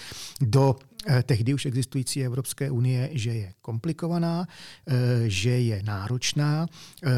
do 0.41 0.77
eh, 1.07 1.23
tehdy 1.23 1.55
už 1.55 1.67
existující 1.67 2.25
Evropské 2.25 2.71
unie, 2.71 3.11
že 3.13 3.31
je 3.31 3.53
komplikovaná, 3.63 4.47
eh, 4.87 4.95
že 5.27 5.51
je 5.51 5.83
náročná. 5.83 6.67
Eh, 7.03 7.11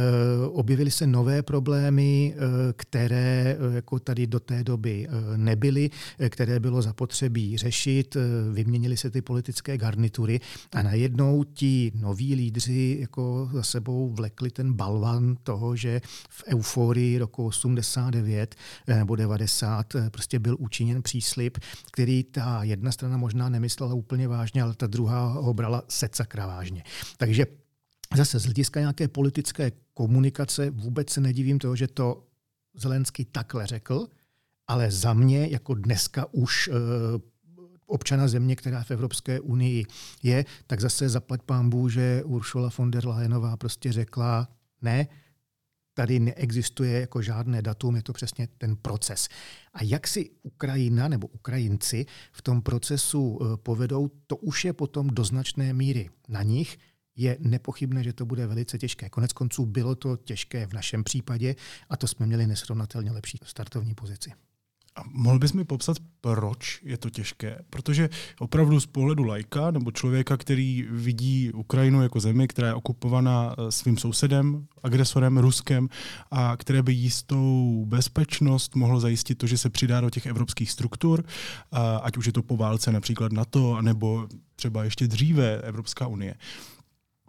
objevily 0.53 0.90
se 0.90 1.07
nové 1.07 1.42
problémy, 1.42 2.35
které 2.77 3.57
jako 3.75 3.98
tady 3.98 4.27
do 4.27 4.40
té 4.40 4.64
doby 4.64 5.09
nebyly, 5.37 5.90
které 6.29 6.61
bylo 6.61 6.83
zapotřebí 6.83 7.59
řešit. 7.59 8.16
Vyměnily 8.53 8.96
se 8.96 9.11
ty 9.11 9.22
politické 9.22 9.79
garnitury 9.79 10.40
a 10.72 10.83
najednou 10.83 11.44
ti 11.44 11.92
noví 11.94 12.35
lídři 12.35 12.96
jako 13.01 13.51
za 13.53 13.62
sebou 13.62 14.11
vlekli 14.11 14.51
ten 14.51 14.72
balvan 14.72 15.37
toho, 15.42 15.77
že 15.77 16.01
v 16.29 16.44
euforii 16.46 17.18
roku 17.18 17.46
89 17.46 18.55
nebo 18.87 19.16
90 19.16 19.52
90 19.61 19.95
eh, 19.95 20.11
prostě 20.11 20.38
byl 20.38 20.57
učiněn 20.59 21.03
příslip, 21.03 21.59
který 21.93 22.25
ta 22.25 22.62
jedna 22.62 22.93
strana 22.93 23.17
možná 23.17 23.49
nemyslela 23.49 23.95
úplně 23.95 24.29
vážně, 24.29 24.62
ale 24.62 24.75
ta 24.75 24.87
druhá 24.87 25.27
ho 25.27 25.55
brala 25.55 25.83
secakra 25.88 26.47
vážně. 26.47 26.85
Takže 27.17 27.47
zase 28.17 28.38
z 28.38 28.45
hlediska 28.45 28.81
nějaké 28.81 29.09
politické 29.09 29.73
komunikace 29.95 30.71
vůbec 30.71 31.11
se 31.11 31.21
nedivím 31.21 31.59
toho, 31.59 31.77
že 31.77 31.87
to 31.87 32.27
Zelenský 32.75 33.25
takhle 33.25 33.67
řekl, 33.67 34.09
ale 34.69 34.91
za 34.91 35.12
mě 35.12 35.49
jako 35.51 35.75
dneska 35.75 36.27
už 36.33 36.69
eh, 36.69 36.73
občana 37.87 38.29
země, 38.29 38.57
která 38.57 38.83
v 38.83 38.91
Evropské 38.91 39.41
unii 39.41 39.85
je, 40.23 40.45
tak 40.67 40.81
zase 40.81 41.09
zaplať 41.09 41.43
pámbu, 41.43 41.88
že 41.88 42.23
Ursula 42.25 42.71
von 42.79 42.91
der 42.91 43.07
Leyenová 43.07 43.57
prostě 43.57 43.93
řekla, 43.93 44.49
ne, 44.83 45.07
tady 45.94 46.20
neexistuje 46.20 47.00
jako 47.00 47.22
žádné 47.22 47.62
datum, 47.62 47.96
je 47.96 48.02
to 48.02 48.12
přesně 48.12 48.48
ten 48.59 48.76
proces. 48.76 49.28
A 49.74 49.85
jak 49.85 50.07
si 50.07 50.31
Ukrajina 50.42 51.09
nebo 51.09 51.26
Ukrajinci 51.26 52.07
v 52.33 52.42
tom 52.42 52.62
procesu 52.62 53.38
eh, 53.40 53.57
povedou, 53.57 54.11
to 54.26 54.37
už 54.37 54.64
je 54.64 54.72
potom 54.72 55.09
do 55.09 55.24
značné 55.24 55.72
míry 55.72 56.11
na 56.28 56.42
nich. 56.42 56.78
Je 57.16 57.37
nepochybné, 57.40 58.05
že 58.05 58.12
to 58.12 58.26
bude 58.26 58.46
velice 58.46 58.78
těžké. 58.78 59.09
Konec 59.09 59.33
konců 59.33 59.66
bylo 59.66 59.94
to 59.94 60.16
těžké 60.16 60.66
v 60.66 60.72
našem 60.72 61.05
případě 61.05 61.55
a 61.88 61.96
to 61.96 62.09
jsme 62.09 62.26
měli 62.26 62.46
nesrovnatelně 62.46 63.11
lepší 63.11 63.38
startovní 63.44 63.94
pozici. 63.94 64.33
A 64.96 65.00
mohl 65.11 65.38
bys 65.38 65.52
mi 65.52 65.64
popsat, 65.64 65.96
proč 66.20 66.81
je 66.83 66.96
to 66.96 67.11
těžké? 67.11 67.59
Protože 67.70 68.11
opravdu 68.38 68.81
z 68.81 68.87
pohledu 68.87 69.24
lajka 69.24 69.70
nebo 69.70 69.90
člověka, 69.90 70.37
který 70.37 70.87
vidí 70.90 71.52
Ukrajinu 71.52 72.02
jako 72.02 72.20
zemi, 72.20 72.48
která 72.48 72.68
je 72.68 72.74
okupovaná 72.74 73.55
eh, 73.59 73.72
svým 73.72 73.98
sousedem, 73.98 74.66
agresorem, 74.83 75.38
Ruskem, 75.38 75.88
a 76.31 76.57
které 76.57 76.83
by 76.83 76.92
jistou 76.92 77.85
bezpečnost 77.88 78.74
mohlo 78.74 79.00
zajistit 79.00 79.35
to, 79.35 79.46
že 79.46 79.59
se 79.59 79.70
přidá 79.70 80.00
do 80.00 80.11
těch 80.11 80.26
evropských 80.26 80.70
struktur, 80.70 81.24
ať 82.02 82.16
už 82.16 82.26
je 82.26 82.33
to 82.33 82.42
po 82.42 82.57
válce 82.57 82.92
například 82.92 83.33
NATO, 83.33 83.83
nebo 83.83 84.28
třeba 84.57 84.85
ještě 84.85 85.07
dříve 85.07 85.61
Evropská 85.61 86.07
unie. 86.07 86.35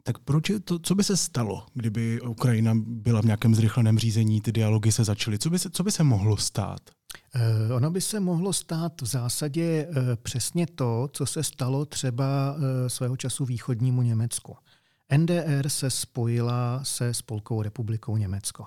Tak 0.04 0.20
proč 0.20 0.50
je 0.50 0.60
to, 0.60 0.80
co 0.80 0.96
by 0.96 1.04
se 1.04 1.18
stalo, 1.18 1.66
kdyby 1.74 2.22
Ukrajina 2.22 2.74
byla 2.76 3.22
v 3.22 3.26
nějakém 3.26 3.56
zrychleném 3.56 4.00
řízení, 4.00 4.42
ty 4.42 4.52
dialogy 4.52 4.92
se 4.92 5.04
začaly? 5.04 5.40
Co 5.40 5.50
by 5.50 5.60
se, 5.60 5.70
co 5.70 5.84
by 5.84 5.92
se 5.92 6.04
mohlo 6.04 6.38
stát? 6.38 6.80
Eh, 7.36 7.74
ono 7.74 7.92
by 7.92 8.02
se 8.02 8.20
mohlo 8.20 8.54
stát 8.54 9.02
v 9.02 9.06
zásadě 9.06 9.64
eh, 9.64 10.16
přesně 10.16 10.68
to, 10.68 11.10
co 11.14 11.26
se 11.26 11.44
stalo 11.44 11.86
třeba 11.86 12.56
eh, 12.58 12.90
svého 12.90 13.18
času 13.18 13.46
východnímu 13.46 14.02
Německu. 14.02 14.56
NDR 15.12 15.70
se 15.70 15.90
spojila 15.90 16.80
se 16.84 17.14
Spolkovou 17.14 17.62
republikou 17.62 18.18
Německo. 18.18 18.66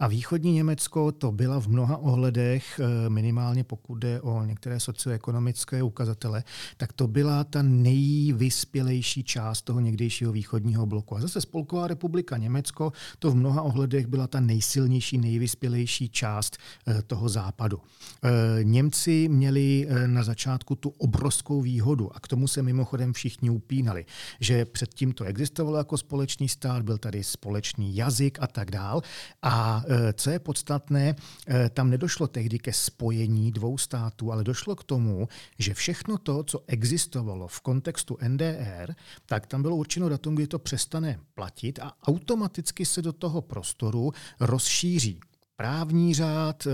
A 0.00 0.08
východní 0.08 0.52
Německo 0.52 1.12
to 1.12 1.32
byla 1.32 1.60
v 1.60 1.66
mnoha 1.66 1.96
ohledech, 1.96 2.80
eh, 2.80 3.10
minimálně 3.10 3.64
pokud 3.64 3.94
jde 3.94 4.20
o 4.20 4.44
některé 4.44 4.80
socioekonomické 4.80 5.82
ukazatele, 5.82 6.44
tak 6.76 6.92
to 6.92 7.08
byla 7.08 7.44
ta 7.44 7.62
nejvyspělejší 7.62 9.24
část 9.24 9.62
toho 9.62 9.80
někdejšího 9.80 10.32
východního 10.32 10.86
bloku. 10.86 11.16
A 11.16 11.20
zase 11.20 11.40
Spolková 11.40 11.86
republika 11.86 12.36
Německo 12.36 12.92
to 13.18 13.30
v 13.30 13.36
mnoha 13.36 13.62
ohledech 13.62 14.06
byla 14.06 14.26
ta 14.26 14.40
nejsilnější, 14.40 15.18
nejvyspělejší 15.18 16.08
část 16.08 16.56
eh, 16.86 17.02
toho 17.02 17.28
západu. 17.28 17.80
Eh, 18.24 18.28
Němci 18.64 19.28
měli 19.28 19.88
na 20.06 20.22
začátku 20.22 20.74
tu 20.74 20.88
obrovskou 20.88 21.60
výhodu 21.60 22.16
a 22.16 22.20
k 22.20 22.28
tomu 22.28 22.48
se 22.48 22.62
mimochodem 22.62 23.12
všichni 23.12 23.50
upínali, 23.50 24.06
že 24.40 24.64
předtím 24.64 25.12
to 25.12 25.24
existovalo 25.24 25.77
jako 25.78 25.98
společný 25.98 26.48
stát, 26.48 26.82
byl 26.82 26.98
tady 26.98 27.24
společný 27.24 27.96
jazyk 27.96 28.38
a 28.40 28.46
tak 28.46 28.70
dál. 28.70 29.02
A 29.42 29.84
e, 29.88 30.12
co 30.12 30.30
je 30.30 30.38
podstatné, 30.38 31.14
e, 31.48 31.68
tam 31.70 31.90
nedošlo 31.90 32.26
tehdy 32.26 32.58
ke 32.58 32.72
spojení 32.72 33.52
dvou 33.52 33.78
států, 33.78 34.32
ale 34.32 34.44
došlo 34.44 34.76
k 34.76 34.84
tomu, 34.84 35.28
že 35.58 35.74
všechno 35.74 36.18
to, 36.18 36.44
co 36.44 36.60
existovalo 36.66 37.48
v 37.48 37.60
kontextu 37.60 38.18
NDR, 38.28 38.94
tak 39.26 39.46
tam 39.46 39.62
bylo 39.62 39.76
určeno 39.76 40.08
datum, 40.08 40.34
kdy 40.34 40.46
to 40.46 40.58
přestane 40.58 41.20
platit 41.34 41.78
a 41.78 41.92
automaticky 42.06 42.86
se 42.86 43.02
do 43.02 43.12
toho 43.12 43.42
prostoru 43.42 44.12
rozšíří 44.40 45.20
právní 45.56 46.14
řád, 46.14 46.66
e, 46.66 46.70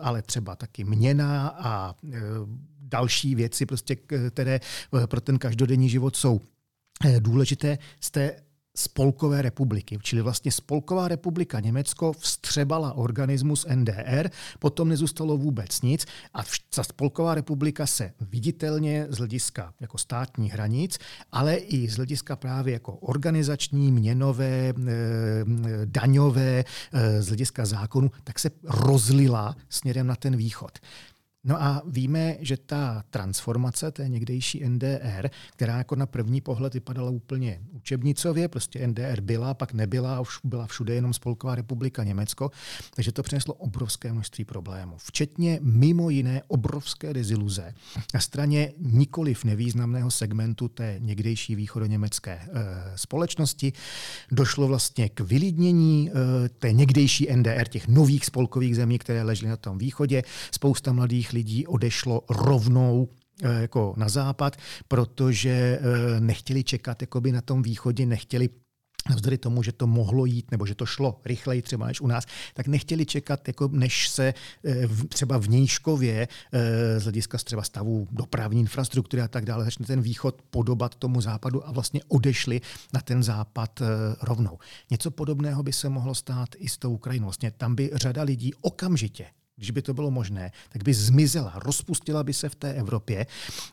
ale 0.00 0.22
třeba 0.22 0.56
taky 0.56 0.84
měna 0.84 1.48
a 1.48 1.94
další 2.92 3.34
věci, 3.34 3.66
prostě, 3.66 3.96
které 4.30 4.60
pro 5.06 5.20
ten 5.20 5.38
každodenní 5.38 5.88
život 5.88 6.16
jsou 6.16 6.40
důležité 7.20 7.78
z 8.00 8.10
té 8.10 8.36
Spolkové 8.76 9.42
republiky. 9.42 9.98
Čili 10.02 10.22
vlastně 10.22 10.52
Spolková 10.52 11.08
republika 11.08 11.60
Německo 11.60 12.12
vstřebala 12.12 12.92
organismus 12.92 13.66
NDR, 13.74 14.30
potom 14.58 14.88
nezůstalo 14.88 15.36
vůbec 15.36 15.82
nic 15.82 16.06
a 16.34 16.42
ta 16.74 16.82
Spolková 16.84 17.34
republika 17.34 17.86
se 17.86 18.12
viditelně 18.20 19.06
z 19.08 19.18
hlediska 19.18 19.74
jako 19.80 19.98
státní 19.98 20.50
hranic, 20.50 20.98
ale 21.32 21.54
i 21.54 21.88
z 21.88 21.96
hlediska 21.96 22.36
právě 22.36 22.72
jako 22.72 22.92
organizační, 22.92 23.92
měnové, 23.92 24.68
eh, 24.68 24.74
daňové, 25.84 26.64
eh, 26.92 27.22
z 27.22 27.26
hlediska 27.26 27.66
zákonu, 27.66 28.10
tak 28.24 28.38
se 28.38 28.50
rozlila 28.64 29.56
směrem 29.68 30.06
na 30.06 30.16
ten 30.16 30.36
východ. 30.36 30.78
No 31.44 31.62
a 31.62 31.82
víme, 31.86 32.36
že 32.40 32.56
ta 32.56 33.04
transformace 33.10 33.90
té 33.90 34.08
někdejší 34.08 34.68
NDR, 34.68 35.30
která 35.52 35.78
jako 35.78 35.96
na 35.96 36.06
první 36.06 36.40
pohled 36.40 36.74
vypadala 36.74 37.10
úplně 37.10 37.60
učebnicově, 37.70 38.48
prostě 38.48 38.86
NDR 38.86 39.20
byla, 39.20 39.54
pak 39.54 39.72
nebyla, 39.72 40.20
už 40.20 40.38
byla 40.44 40.66
všude 40.66 40.94
jenom 40.94 41.12
Spolková 41.12 41.54
republika 41.54 42.04
Německo, 42.04 42.50
takže 42.94 43.12
to 43.12 43.22
přineslo 43.22 43.54
obrovské 43.54 44.12
množství 44.12 44.44
problémů, 44.44 44.94
včetně 44.98 45.58
mimo 45.62 46.10
jiné 46.10 46.42
obrovské 46.46 47.14
deziluze 47.14 47.74
na 48.14 48.20
straně 48.20 48.72
nikoliv 48.78 49.44
nevýznamného 49.44 50.10
segmentu 50.10 50.68
té 50.68 50.96
někdejší 50.98 51.54
východoněmecké 51.54 52.32
e, 52.32 52.48
společnosti. 52.96 53.72
Došlo 54.30 54.68
vlastně 54.68 55.08
k 55.08 55.20
vylidnění 55.20 56.10
e, 56.10 56.48
té 56.48 56.72
někdejší 56.72 57.28
NDR, 57.36 57.68
těch 57.68 57.88
nových 57.88 58.26
spolkových 58.26 58.76
zemí, 58.76 58.98
které 58.98 59.22
ležely 59.22 59.48
na 59.48 59.56
tom 59.56 59.78
východě. 59.78 60.22
Spousta 60.50 60.92
mladých 60.92 61.31
lidí 61.32 61.66
odešlo 61.66 62.22
rovnou 62.30 63.08
eh, 63.42 63.62
jako 63.62 63.94
na 63.96 64.08
západ, 64.08 64.56
protože 64.88 65.50
eh, 65.50 66.20
nechtěli 66.20 66.64
čekat 66.64 67.00
jakoby 67.02 67.32
na 67.32 67.40
tom 67.40 67.62
východě, 67.62 68.06
nechtěli 68.06 68.48
navzdory 69.10 69.38
tomu, 69.38 69.62
že 69.62 69.72
to 69.72 69.86
mohlo 69.86 70.26
jít, 70.26 70.50
nebo 70.50 70.66
že 70.66 70.74
to 70.74 70.86
šlo 70.86 71.20
rychleji 71.24 71.62
třeba 71.62 71.86
než 71.86 72.00
u 72.00 72.06
nás, 72.06 72.24
tak 72.54 72.66
nechtěli 72.66 73.06
čekat, 73.06 73.48
jako 73.48 73.68
než 73.72 74.08
se 74.08 74.34
eh, 74.64 74.88
třeba 75.08 75.38
v 75.38 75.48
Nějškově 75.48 76.28
z 76.98 77.02
hlediska 77.02 77.38
třeba 77.38 77.62
stavu 77.62 78.08
dopravní 78.10 78.60
infrastruktury 78.60 79.22
a 79.22 79.28
tak 79.28 79.44
dále 79.44 79.64
začne 79.64 79.86
ten 79.86 80.02
východ 80.02 80.42
podobat 80.50 80.94
tomu 80.94 81.20
západu 81.20 81.68
a 81.68 81.72
vlastně 81.72 82.00
odešli 82.08 82.60
na 82.94 83.00
ten 83.00 83.22
západ 83.22 83.82
rovnou. 84.22 84.58
Něco 84.90 85.10
podobného 85.10 85.62
by 85.62 85.72
se 85.72 85.88
mohlo 85.88 86.14
stát 86.14 86.48
i 86.56 86.68
s 86.68 86.78
tou 86.78 86.92
Ukrajinou. 86.92 87.24
Vlastně 87.24 87.50
tam 87.50 87.74
by 87.74 87.90
řada 87.94 88.22
lidí 88.22 88.54
okamžitě 88.60 89.26
když 89.56 89.70
by 89.70 89.82
to 89.82 89.94
bylo 89.94 90.10
možné, 90.10 90.52
tak 90.68 90.84
by 90.84 90.94
zmizela, 90.94 91.52
rozpustila 91.56 92.22
by 92.22 92.32
se 92.32 92.48
v 92.48 92.54
té 92.54 92.74
Evropě 92.74 93.26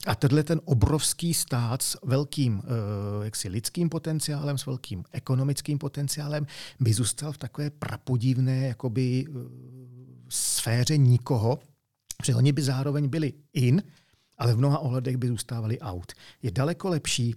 a 0.08 0.16
tenhle 0.16 0.44
ten 0.44 0.62
obrovský 0.66 1.34
stát 1.34 1.82
s 1.82 1.98
velkým 2.04 2.62
eh, 2.64 3.26
jaksi 3.26 3.50
lidským 3.50 3.90
potenciálem, 3.90 4.58
s 4.58 4.66
velkým 4.66 5.04
ekonomickým 5.12 5.78
potenciálem 5.78 6.48
by 6.80 6.94
zůstal 6.94 7.32
v 7.32 7.38
takové 7.38 7.70
prapodivné 7.70 8.68
jakoby, 8.68 9.26
eh, 9.30 9.32
sféře 10.30 10.98
nikoho, 10.98 11.60
protože 12.18 12.36
oni 12.36 12.52
by 12.52 12.62
zároveň 12.62 13.08
byli 13.08 13.34
in, 13.54 13.84
ale 14.38 14.54
v 14.54 14.58
mnoha 14.58 14.80
ohledech 14.80 15.18
by 15.18 15.28
zůstávali 15.28 15.80
out. 15.80 16.12
Je 16.44 16.52
daleko 16.52 16.90
lepší, 16.90 17.36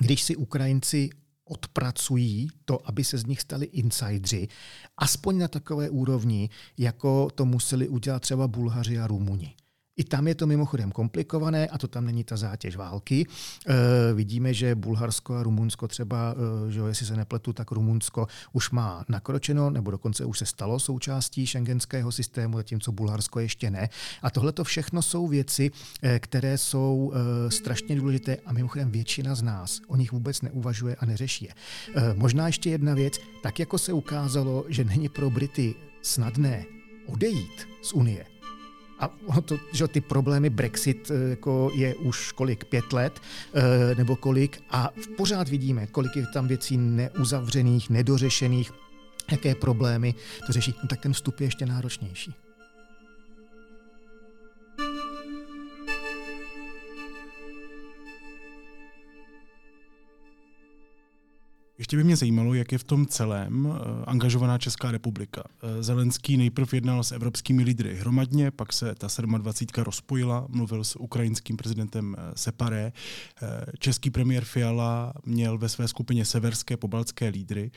když 0.00 0.22
si 0.22 0.36
Ukrajinci 0.36 1.10
odpracují 1.48 2.48
to, 2.64 2.88
aby 2.88 3.04
se 3.04 3.18
z 3.18 3.26
nich 3.26 3.40
stali 3.40 3.66
insidři, 3.66 4.48
aspoň 4.96 5.38
na 5.38 5.48
takové 5.48 5.90
úrovni, 5.90 6.50
jako 6.78 7.28
to 7.34 7.44
museli 7.44 7.88
udělat 7.88 8.22
třeba 8.22 8.48
Bulhaři 8.48 8.98
a 8.98 9.06
Rumuni. 9.06 9.54
I 9.96 10.04
tam 10.04 10.28
je 10.28 10.34
to 10.34 10.46
mimochodem 10.46 10.92
komplikované 10.92 11.68
a 11.68 11.78
to 11.78 11.88
tam 11.88 12.04
není 12.04 12.24
ta 12.24 12.36
zátěž 12.36 12.76
války. 12.76 13.26
E, 13.66 14.14
vidíme, 14.14 14.54
že 14.54 14.74
Bulharsko 14.74 15.34
a 15.34 15.42
Rumunsko 15.42 15.88
třeba, 15.88 16.34
e, 16.68 16.72
že 16.72 16.80
jestli 16.80 17.06
se 17.06 17.16
nepletu, 17.16 17.52
tak 17.52 17.70
Rumunsko 17.70 18.26
už 18.52 18.70
má 18.70 19.04
nakročeno, 19.08 19.70
nebo 19.70 19.90
dokonce 19.90 20.24
už 20.24 20.38
se 20.38 20.46
stalo 20.46 20.78
součástí 20.78 21.46
šengenského 21.46 22.12
systému, 22.12 22.56
zatímco 22.56 22.92
Bulharsko 22.92 23.40
ještě 23.40 23.70
ne. 23.70 23.88
A 24.22 24.30
tohle 24.30 24.52
to 24.52 24.64
všechno 24.64 25.02
jsou 25.02 25.26
věci, 25.26 25.70
e, 26.02 26.18
které 26.18 26.58
jsou 26.58 27.12
e, 27.14 27.50
strašně 27.50 27.96
důležité 27.96 28.36
a 28.46 28.52
mimochodem 28.52 28.90
většina 28.90 29.34
z 29.34 29.42
nás 29.42 29.80
o 29.88 29.96
nich 29.96 30.12
vůbec 30.12 30.42
neuvažuje 30.42 30.96
a 30.96 31.06
neřeší 31.06 31.44
je. 31.44 31.52
E, 31.94 32.14
možná 32.14 32.46
ještě 32.46 32.70
jedna 32.70 32.94
věc, 32.94 33.18
tak 33.42 33.58
jako 33.58 33.78
se 33.78 33.92
ukázalo, 33.92 34.64
že 34.68 34.84
není 34.84 35.08
pro 35.08 35.30
Brity 35.30 35.74
snadné 36.02 36.64
odejít 37.06 37.68
z 37.82 37.92
Unie, 37.92 38.24
a 38.98 39.40
to, 39.44 39.58
že 39.72 39.88
ty 39.88 40.00
problémy 40.00 40.50
Brexit 40.50 41.10
eh, 41.10 41.30
jako 41.30 41.70
je 41.74 41.94
už 41.94 42.32
kolik, 42.32 42.64
pět 42.64 42.92
let 42.92 43.20
eh, 43.54 43.94
nebo 43.94 44.16
kolik 44.16 44.62
a 44.70 44.90
pořád 45.16 45.48
vidíme, 45.48 45.86
kolik 45.86 46.16
je 46.16 46.26
tam 46.32 46.48
věcí 46.48 46.76
neuzavřených, 46.76 47.90
nedořešených, 47.90 48.72
jaké 49.30 49.54
problémy 49.54 50.14
to 50.46 50.52
řeší, 50.52 50.74
no 50.82 50.88
tak 50.88 51.00
ten 51.00 51.12
vstup 51.12 51.40
je 51.40 51.46
ještě 51.46 51.66
náročnější. 51.66 52.45
Ještě 61.78 61.96
by 61.96 62.04
mě 62.04 62.16
zajímalo, 62.16 62.54
jak 62.54 62.72
je 62.72 62.78
v 62.78 62.84
tom 62.84 63.06
celém 63.06 63.68
eh, 63.68 64.04
angažovaná 64.04 64.58
Česká 64.58 64.90
republika. 64.90 65.42
Eh, 65.62 65.82
Zelenský 65.82 66.36
nejprv 66.36 66.74
jednal 66.74 67.04
s 67.04 67.12
evropskými 67.12 67.62
lídry 67.62 67.94
hromadně, 67.94 68.50
pak 68.50 68.72
se 68.72 68.94
ta 68.94 69.08
27. 69.38 69.84
rozpojila, 69.84 70.46
mluvil 70.48 70.84
s 70.84 70.96
ukrajinským 70.96 71.56
prezidentem 71.56 72.16
eh, 72.18 72.32
Separé. 72.36 72.92
Český 73.78 74.10
premiér 74.10 74.44
Fiala 74.44 75.12
měl 75.24 75.58
ve 75.58 75.68
své 75.68 75.88
skupině 75.88 76.24
severské 76.24 76.76
pobaltské 76.76 77.28
lídry. 77.28 77.70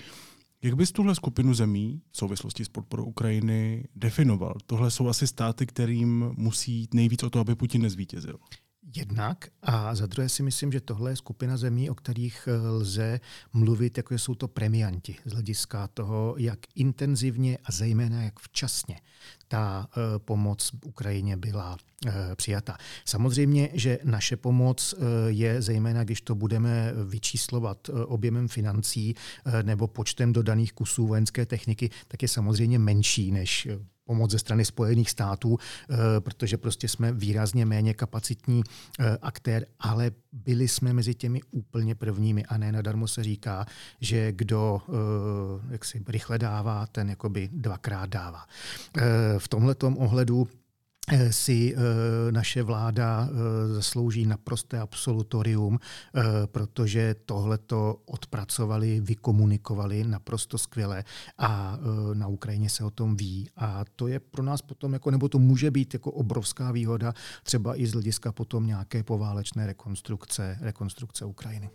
Jak 0.62 0.76
bys 0.76 0.92
tuhle 0.92 1.16
skupinu 1.16 1.54
zemí 1.54 2.02
v 2.12 2.18
souvislosti 2.18 2.66
s 2.66 2.70
podporou 2.70 3.04
Ukrajiny 3.04 3.88
definoval? 3.96 4.56
Tohle 4.66 4.92
jsou 4.92 5.08
asi 5.08 5.28
státy, 5.28 5.66
kterým 5.66 6.32
musí 6.38 6.72
jít 6.72 6.94
nejvíc 6.94 7.24
o 7.24 7.30
to, 7.30 7.40
aby 7.40 7.56
Putin 7.56 7.82
nezvítězil. 7.82 8.38
Jednak 8.96 9.48
a 9.62 9.96
za 9.96 10.06
druhé 10.06 10.30
si 10.30 10.44
myslím, 10.44 10.72
že 10.72 10.82
tohle 10.82 11.12
je 11.12 11.16
skupina 11.16 11.58
zemí, 11.58 11.90
o 11.90 11.96
kterých 11.96 12.48
eh, 12.48 12.68
lze 12.68 13.20
mluvit, 13.54 13.98
jako 13.98 14.14
jsou 14.14 14.36
to 14.36 14.48
premianti 14.48 15.16
z 15.26 15.32
hlediska 15.32 15.88
toho, 15.88 16.36
jak 16.38 16.60
intenzivně 16.76 17.58
a 17.64 17.72
zejména 17.72 18.24
jak 18.24 18.40
včasně 18.40 19.00
ta 19.48 19.88
uh, 19.98 20.04
pomoc 20.18 20.72
Ukrajině 20.86 21.38
byla 21.38 21.78
uh, 22.06 22.12
přijata. 22.36 22.78
Samozřejmě, 23.06 23.70
že 23.74 24.00
naše 24.04 24.38
pomoc 24.38 24.96
je 25.28 25.62
zejména, 25.62 26.04
když 26.04 26.22
to 26.22 26.36
budeme 26.36 26.94
vyčíslovat 27.06 27.90
objemem 27.90 28.48
financí 28.48 29.16
nebo 29.64 29.88
počtem 29.88 30.34
dodaných 30.34 30.74
kusů 30.74 31.08
vojenské 31.08 31.46
techniky, 31.46 31.90
tak 32.08 32.22
je 32.22 32.28
samozřejmě 32.28 32.80
menší 32.80 33.32
než 33.32 33.68
pomoc 34.10 34.32
ze 34.32 34.40
strany 34.40 34.66
Spojených 34.66 35.10
států, 35.10 35.58
eh, 35.58 35.96
protože 36.20 36.58
prostě 36.58 36.88
jsme 36.88 37.14
výrazně 37.14 37.66
méně 37.66 37.94
kapacitní 37.94 38.64
eh, 38.66 39.18
aktér, 39.22 39.66
ale 39.80 40.12
byli 40.34 40.68
jsme 40.68 40.94
mezi 40.94 41.14
těmi 41.14 41.42
úplně 41.52 41.96
prvními 41.96 42.46
a 42.46 42.58
ne 42.58 42.72
nadarmo 42.72 43.08
se 43.08 43.24
říká, 43.24 43.66
že 44.02 44.32
kdo 44.32 44.82
eh, 44.82 44.92
jak 45.72 45.86
si 45.86 46.02
rychle 46.08 46.40
dává, 46.40 46.88
ten 46.90 47.10
jakoby 47.10 47.50
dvakrát 47.54 48.10
dává. 48.10 48.46
V 49.38 49.48
tomhletom 49.48 49.98
ohledu 49.98 50.48
si 51.32 51.76
eh, 51.76 52.32
naše 52.32 52.64
vláda 52.64 53.30
eh, 53.30 53.74
zaslouží 53.74 54.26
naprosté 54.26 54.80
absolutorium, 54.80 55.80
protože 56.46 57.16
tohleto 57.26 58.02
odpracovali, 58.06 59.02
vykomunikovali 59.02 60.04
naprosto 60.04 60.58
skvěle 60.58 61.04
a 61.38 61.78
na 62.14 62.28
Ukrajině 62.28 62.70
se 62.70 62.84
o 62.84 62.90
tom 62.90 63.16
ví. 63.16 63.50
A 63.58 63.86
to 63.96 64.08
je 64.08 64.20
pro 64.20 64.44
nás 64.44 64.62
potom, 64.62 64.94
jako, 64.94 65.12
nebo 65.12 65.30
to 65.30 65.40
může 65.40 65.72
být 65.72 65.94
jako 65.94 66.12
obrovská 66.12 66.72
výhoda, 66.72 67.14
třeba 67.44 67.80
i 67.80 67.88
z 67.88 67.94
hlediska 67.94 68.32
potom 68.32 68.68
nějaké 68.68 69.04
poválečné 69.04 69.68
rekonstrukce, 69.68 70.58
rekonstrukce 70.62 71.26
Ukrajiny. 71.26 71.70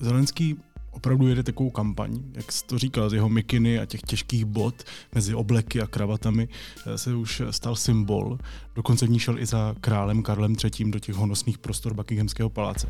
Zelenský 0.00 0.56
opravdu 1.00 1.28
jede 1.28 1.42
takovou 1.42 1.70
kampaň, 1.70 2.22
jak 2.34 2.52
jsi 2.52 2.64
to 2.64 2.78
říkal, 2.78 3.10
z 3.10 3.12
jeho 3.12 3.28
mikiny 3.28 3.78
a 3.78 3.86
těch 3.86 4.02
těžkých 4.02 4.44
bot 4.44 4.84
mezi 5.14 5.34
obleky 5.34 5.80
a 5.80 5.86
kravatami 5.86 6.48
eh, 6.86 6.98
se 6.98 7.14
už 7.14 7.42
stal 7.50 7.76
symbol. 7.76 8.38
Dokonce 8.74 9.06
v 9.06 9.10
ní 9.10 9.18
šel 9.18 9.38
i 9.38 9.46
za 9.46 9.74
králem 9.80 10.22
Karlem 10.22 10.56
III. 10.64 10.90
do 10.90 10.98
těch 10.98 11.14
honosných 11.14 11.58
prostor 11.58 11.94
Buckinghamského 11.94 12.50
paláce. 12.50 12.88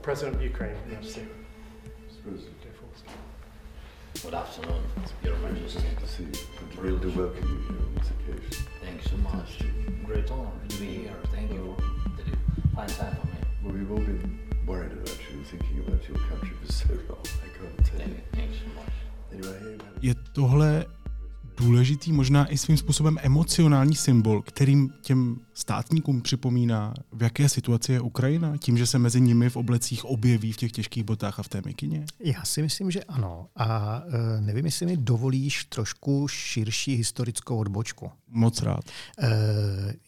President 0.00 0.36
of 0.36 0.50
Ukraine, 0.50 0.76
Good 4.22 4.34
afternoon, 4.34 4.82
Your 5.24 5.38
Majesty. 5.38 5.82
to 6.00 6.06
see 6.06 6.24
you. 6.24 6.82
Really 6.82 7.00
to 7.00 7.20
welcome 7.20 7.48
you 7.48 7.60
here 7.68 7.82
on 7.86 7.94
this 7.94 8.10
occasion. 8.10 8.66
Thanks 8.82 9.10
so 9.10 9.16
much. 9.16 9.58
Great 10.04 10.30
honor 10.30 10.50
to 10.68 10.76
be 10.76 10.86
here. 10.86 11.16
Thank 11.32 11.52
you. 11.52 11.76
Fine 12.74 12.88
time 12.88 13.16
for 13.62 13.72
me. 13.72 13.84
Well, 13.86 13.98
all 13.98 14.04
been 14.04 14.47
worried 14.68 14.92
about 14.92 15.20
you, 15.32 15.44
thinking 15.44 15.78
about 15.86 16.08
your 16.08 16.18
country 16.28 16.50
for 16.60 16.72
so 16.72 16.88
long. 17.08 17.26
I 17.26 17.50
can't 17.58 17.90
tell 17.90 18.08
you. 18.08 18.28
Je 20.02 20.14
tohle 20.32 20.86
důležitý, 21.56 22.12
možná 22.12 22.46
i 22.46 22.58
svým 22.58 22.76
způsobem 22.76 23.18
emocionální 23.22 23.94
symbol, 23.94 24.42
kterým 24.42 24.92
těm 25.00 25.40
státníkům 25.58 26.22
připomíná, 26.22 26.94
v 27.12 27.22
jaké 27.22 27.48
situaci 27.48 27.92
je 27.92 28.00
Ukrajina, 28.00 28.56
tím, 28.56 28.78
že 28.78 28.86
se 28.86 28.98
mezi 28.98 29.20
nimi 29.20 29.50
v 29.50 29.56
oblecích 29.56 30.04
objeví 30.04 30.52
v 30.52 30.56
těch 30.56 30.72
těžkých 30.72 31.04
botách 31.04 31.38
a 31.38 31.42
v 31.42 31.48
té 31.48 31.62
mikině? 31.66 32.04
Já 32.20 32.44
si 32.44 32.62
myslím, 32.62 32.90
že 32.90 33.04
ano. 33.04 33.48
A 33.56 34.02
e, 34.38 34.40
nevím, 34.40 34.64
jestli 34.64 34.86
mi 34.86 34.96
dovolíš 34.96 35.64
trošku 35.64 36.28
širší 36.28 36.94
historickou 36.94 37.58
odbočku. 37.58 38.10
Moc 38.30 38.62
rád. 38.62 38.80
E, 39.18 39.28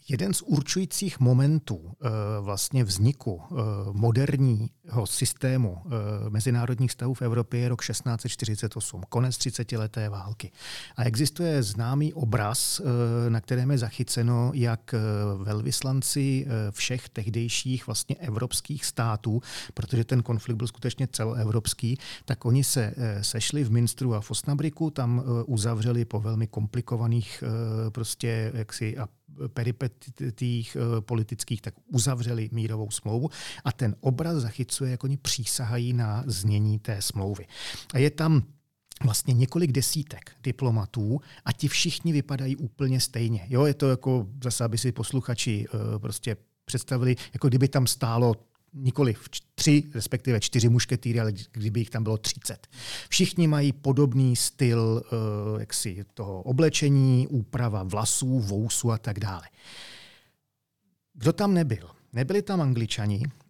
jeden 0.09 0.35
z 0.35 0.43
určujících 0.43 1.21
momentů 1.21 1.81
e, 1.85 2.09
vlastně 2.41 2.85
vzniku 2.85 3.43
e, 3.51 3.55
moderního 3.93 5.07
systému 5.07 5.83
e, 6.27 6.31
mezinárodních 6.31 6.93
stavů 6.93 7.15
v 7.15 7.23
Evropě 7.23 7.61
je 7.61 7.69
rok 7.69 7.87
1648, 7.87 9.03
konec 9.09 9.39
30. 9.39 9.73
leté 9.73 10.09
války. 10.09 10.53
A 10.97 11.05
existuje 11.05 11.63
známý 11.63 12.13
obraz, 12.13 12.81
e, 12.81 13.31
na 13.31 13.41
kterém 13.41 13.71
je 13.71 13.79
zachyceno, 13.79 14.51
jak 14.55 14.95
velvyslanci 15.41 16.47
eh, 16.47 16.71
všech 16.71 17.09
tehdejších 17.09 17.87
vlastně 17.87 18.17
evropských 18.17 18.85
států, 18.85 19.43
protože 19.75 20.05
ten 20.05 20.23
konflikt 20.23 20.57
byl 20.57 20.67
skutečně 20.67 21.09
celoevropský, 21.13 21.99
tak 22.25 22.45
oni 22.45 22.65
se 22.65 22.95
eh, 22.97 23.25
sešli 23.25 23.65
v 23.65 23.71
Minstru 23.71 24.15
a 24.15 24.21
v 24.21 24.31
Osnabriku, 24.31 24.91
tam 24.91 25.23
eh, 25.23 25.45
uzavřeli 25.47 26.05
po 26.05 26.21
velmi 26.21 26.47
komplikovaných 26.47 27.45
prostě 27.93 28.53
jaksi 28.55 28.99
a 28.99 29.09
peripetích 29.49 30.77
politických, 31.01 31.63
tak 31.63 31.75
uzavřeli 31.87 32.49
mírovou 32.53 32.91
smlouvu 32.91 33.31
a 33.65 33.73
ten 33.73 33.97
obraz 34.01 34.37
zachycuje, 34.37 34.91
jak 34.91 35.05
oni 35.05 35.17
přísahají 35.17 35.93
na 35.93 36.25
znění 36.27 36.79
té 36.79 37.03
smlouvy. 37.03 37.47
A 37.95 37.99
je 37.99 38.11
tam 38.11 38.43
vlastně 39.05 39.35
několik 39.35 39.73
desítek 39.73 40.33
diplomatů 40.43 41.21
a 41.45 41.53
ti 41.53 41.69
všichni 41.69 42.13
vypadají 42.13 42.57
úplně 42.57 43.01
stejně. 43.01 43.47
Jo, 43.49 43.67
je 43.67 43.75
to 43.75 43.91
jako 43.91 44.27
zase, 44.45 44.65
aby 44.65 44.79
si 44.79 44.93
posluchači 44.93 45.67
uh, 45.69 45.99
prostě 45.99 46.37
představili, 46.65 47.17
jako 47.33 47.49
kdyby 47.49 47.69
tam 47.69 47.87
stálo 47.87 48.35
nikoli 48.75 49.15
tři, 49.55 49.85
respektive 49.95 50.41
čtyři 50.41 50.69
mušketýry, 50.69 51.21
ale 51.21 51.33
kdyby 51.53 51.81
jich 51.81 51.91
tam 51.91 52.03
bylo 52.03 52.19
třicet. 52.19 52.67
Všichni 53.09 53.47
mají 53.47 53.73
podobný 53.73 54.37
styl 54.37 55.03
uh, 55.13 55.61
jaksi 55.61 56.05
toho 56.15 56.43
oblečení, 56.43 57.27
úprava 57.27 57.83
vlasů, 57.83 58.41
vousu 58.41 58.93
a 58.93 58.99
tak 58.99 59.21
dále. 59.21 59.43
Kdo 61.15 61.33
tam 61.33 61.55
nebyl? 61.55 61.91
Nebyli 62.13 62.43
tam 62.43 62.61
angličani, 62.61 63.23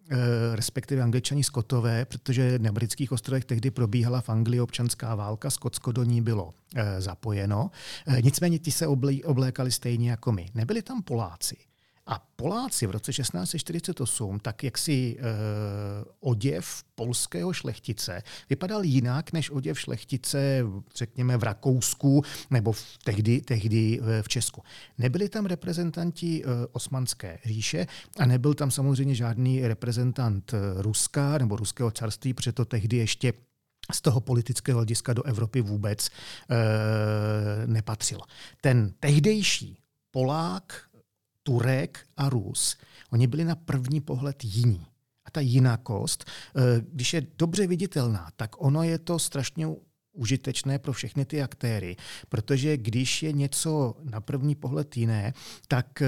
respektive 0.55 1.01
angličani 1.03 1.43
skotové, 1.43 2.05
protože 2.05 2.59
na 2.59 2.71
britských 2.71 3.11
ostrovech 3.11 3.45
tehdy 3.45 3.71
probíhala 3.71 4.21
v 4.21 4.29
Anglii 4.29 4.61
občanská 4.61 5.15
válka, 5.15 5.49
Skotsko 5.49 5.91
do 5.91 6.03
ní 6.03 6.21
bylo 6.21 6.53
eh, 6.75 7.01
zapojeno. 7.01 7.71
Eh, 8.07 8.21
nicméně 8.21 8.59
ti 8.59 8.71
se 8.71 8.87
oblékali 9.23 9.71
stejně 9.71 10.09
jako 10.09 10.31
my. 10.31 10.45
Nebyli 10.55 10.81
tam 10.81 11.01
Poláci, 11.01 11.55
A 12.11 12.19
Poláci 12.35 12.87
v 12.87 12.91
roce 12.91 13.11
1648, 13.13 14.39
tak 14.39 14.63
jak 14.63 14.77
si 14.77 15.17
e, 15.19 15.23
oděv 16.19 16.83
polského 16.95 17.53
šlechtice 17.53 18.23
vypadal 18.49 18.83
jinak 18.83 19.33
než 19.33 19.49
oděv 19.49 19.79
šlechtice, 19.79 20.63
řekněme, 20.95 21.37
v 21.37 21.43
Rakousku 21.43 22.23
nebo 22.49 22.71
v, 22.71 22.97
tehdy, 23.03 23.41
tehdy 23.41 23.99
v 24.21 24.29
Česku. 24.29 24.63
Nebyli 24.97 25.29
tam 25.29 25.45
reprezentanti 25.45 26.43
e, 26.43 26.47
osmanské 26.71 27.39
říše 27.45 27.87
a 28.19 28.25
nebyl 28.25 28.53
tam 28.53 28.71
samozřejmě 28.71 29.15
žádný 29.15 29.67
reprezentant 29.67 30.53
Ruska 30.75 31.37
nebo 31.37 31.55
ruského 31.55 31.91
carství, 31.91 32.33
protože 32.33 32.51
to 32.51 32.65
tehdy 32.65 32.97
ještě 32.97 33.33
z 33.93 34.01
toho 34.01 34.21
politického 34.21 34.77
hlediska 34.77 35.13
do 35.13 35.23
Evropy 35.23 35.61
vůbec 35.61 36.07
e, 36.07 36.11
nepatřilo. 37.67 38.21
Ten 38.61 38.93
tehdejší 38.99 39.77
Polák, 40.11 40.90
Turek 41.43 41.99
a 42.17 42.29
Rus, 42.29 42.77
oni 43.11 43.27
byli 43.27 43.45
na 43.45 43.55
první 43.55 44.01
pohled 44.01 44.43
jiní. 44.43 44.85
A 45.25 45.31
ta 45.31 45.39
jinakost, 45.39 46.25
e, 46.25 46.81
když 46.91 47.13
je 47.13 47.27
dobře 47.37 47.67
viditelná, 47.67 48.29
tak 48.35 48.61
ono 48.63 48.83
je 48.83 48.99
to 48.99 49.19
strašně 49.19 49.67
užitečné 50.13 50.79
pro 50.79 50.93
všechny 50.93 51.25
ty 51.25 51.41
aktéry, 51.41 51.95
protože 52.29 52.77
když 52.77 53.23
je 53.23 53.31
něco 53.31 53.95
na 54.03 54.21
první 54.21 54.55
pohled 54.55 54.97
jiné, 54.97 55.33
tak 55.67 56.01
eh, 56.01 56.07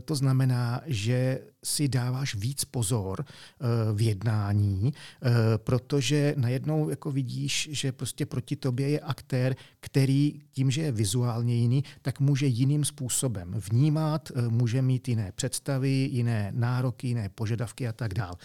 to 0.00 0.14
znamená, 0.14 0.80
že 0.86 1.40
si 1.64 1.88
dáváš 1.88 2.34
víc 2.34 2.64
pozor 2.64 3.24
eh, 3.24 3.64
v 3.92 4.00
jednání, 4.00 4.92
eh, 4.92 5.30
protože 5.56 6.34
najednou 6.36 6.90
jako 6.90 7.10
vidíš, 7.12 7.68
že 7.72 7.92
prostě 7.92 8.26
proti 8.26 8.56
tobě 8.56 8.88
je 8.88 9.00
aktér, 9.00 9.56
který 9.80 10.40
tím, 10.52 10.70
že 10.70 10.82
je 10.82 10.92
vizuálně 10.92 11.56
jiný, 11.56 11.84
tak 12.02 12.20
může 12.20 12.46
jiným 12.46 12.84
způsobem 12.84 13.54
vnímat, 13.70 14.32
může 14.48 14.82
mít 14.82 15.08
jiné 15.08 15.32
představy, 15.32 15.90
jiné 15.90 16.52
nároky, 16.54 17.06
jiné 17.08 17.28
požadavky 17.28 17.88
a 17.88 17.92
tak 17.92 18.14
dále. 18.14 18.36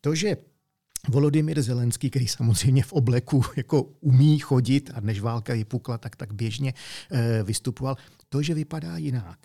To, 0.00 0.14
že 0.14 0.36
Volodymyr 1.08 1.62
Zelenský, 1.62 2.10
který 2.10 2.28
samozřejmě 2.28 2.82
v 2.82 2.92
obleku 2.92 3.42
jako 3.56 3.82
umí 3.82 4.38
chodit 4.38 4.90
a 4.94 5.00
než 5.00 5.20
válka 5.20 5.54
vypukla, 5.54 5.98
tak 5.98 6.16
tak 6.16 6.32
běžně 6.32 6.74
e, 7.10 7.42
vystupoval. 7.42 7.96
To, 8.28 8.42
že 8.42 8.54
vypadá 8.54 8.96
jinak, 8.96 9.38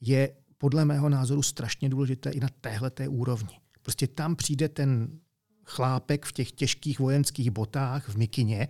je 0.00 0.30
podle 0.58 0.84
mého 0.84 1.08
názoru 1.08 1.42
strašně 1.42 1.88
důležité 1.88 2.30
i 2.30 2.40
na 2.40 2.48
téhle 2.60 2.90
úrovni. 3.08 3.60
Prostě 3.82 4.06
tam 4.06 4.36
přijde 4.36 4.68
ten 4.68 5.08
chlápek 5.64 6.24
v 6.24 6.32
těch 6.32 6.52
těžkých 6.52 6.98
vojenských 6.98 7.50
botách 7.50 8.08
v 8.08 8.16
mikině 8.16 8.68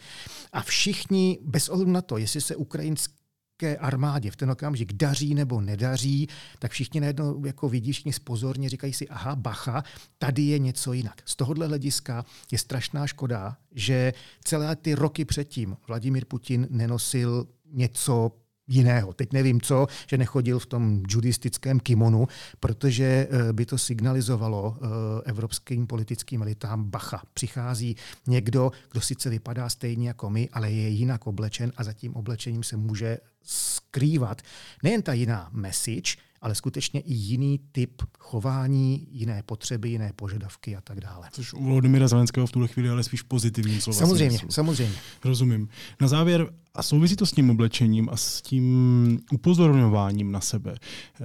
a 0.53 0.62
všichni, 0.62 1.39
bez 1.43 1.68
ohledu 1.68 1.91
na 1.91 2.03
to, 2.03 2.18
jestli 2.18 2.41
se 2.41 2.57
ukrajinský 2.57 3.25
ruské 3.57 3.76
armádě 3.76 4.30
v 4.30 4.36
ten 4.36 4.50
okamžik 4.50 4.92
daří 4.92 5.34
nebo 5.34 5.61
nedaří, 5.61 6.28
tak 6.59 6.72
všichni 6.72 7.00
najednou 7.00 7.44
jako 7.46 7.68
vidí, 7.68 7.92
všichni 7.92 8.12
spozorně 8.12 8.68
říkají 8.68 8.92
si, 8.92 9.09
aha, 9.09 9.36
bacha, 9.36 9.82
tady 10.18 10.42
je 10.42 10.59
něco 10.59 10.92
jinak. 10.92 11.22
Z 11.24 11.36
tohohle 11.36 11.66
hlediska 11.66 12.24
je 12.52 12.59
strašná 12.59 13.07
škoda, 13.07 13.57
že 13.72 14.12
celé 14.44 14.76
ty 14.76 14.94
roky 14.94 15.24
předtím 15.24 15.76
Vladimír 15.88 16.24
Putin 16.24 16.66
nenosil 16.70 17.46
něco 17.72 18.32
jiného. 18.68 19.12
Teď 19.12 19.32
nevím 19.32 19.60
co, 19.60 19.86
že 20.06 20.18
nechodil 20.18 20.58
v 20.58 20.66
tom 20.66 21.02
judistickém 21.08 21.80
kimonu, 21.80 22.28
protože 22.60 23.28
eh, 23.30 23.52
by 23.52 23.66
to 23.66 23.78
signalizovalo 23.78 24.76
eh, 24.76 24.86
evropským 25.24 25.86
politickým 25.86 26.42
elitám 26.42 26.84
bacha. 26.84 27.22
Přichází 27.34 27.96
někdo, 28.26 28.70
kdo 28.90 29.00
sice 29.00 29.30
vypadá 29.30 29.68
stejně 29.68 30.08
jako 30.08 30.30
my, 30.30 30.48
ale 30.52 30.70
je 30.70 30.88
jinak 30.88 31.26
oblečen 31.26 31.72
a 31.76 31.84
za 31.84 31.92
tím 31.92 32.14
oblečením 32.14 32.62
se 32.62 32.76
může 32.76 33.18
skrývat 33.42 34.42
nejen 34.82 35.02
ta 35.02 35.12
jiná 35.12 35.48
message, 35.52 36.16
ale 36.40 36.54
skutečně 36.54 37.00
i 37.00 37.14
jiný 37.14 37.60
typ 37.72 38.02
chování, 38.18 39.08
jiné 39.10 39.42
potřeby, 39.42 39.88
jiné 39.88 40.12
požadavky 40.16 40.76
a 40.76 40.80
tak 40.80 41.00
dále. 41.00 41.28
Což 41.32 41.54
u 41.54 41.64
Volodymyra 41.64 42.08
Zelenského 42.08 42.46
v 42.46 42.52
tuhle 42.52 42.68
chvíli 42.68 42.88
ale 42.88 43.04
spíš 43.04 43.22
pozitivní 43.22 43.80
slova. 43.80 43.98
Samozřejmě, 43.98 44.38
smyslu. 44.38 44.52
samozřejmě. 44.52 44.96
Rozumím. 45.24 45.68
Na 46.00 46.08
závěr, 46.08 46.52
a 46.76 46.82
souvisí 46.82 47.16
to 47.16 47.26
s 47.26 47.32
tím 47.32 47.50
oblečením 47.50 48.08
a 48.12 48.16
s 48.16 48.42
tím 48.42 49.20
upozorňováním 49.32 50.32
na 50.32 50.40
sebe. 50.40 50.74
Eh, 51.20 51.24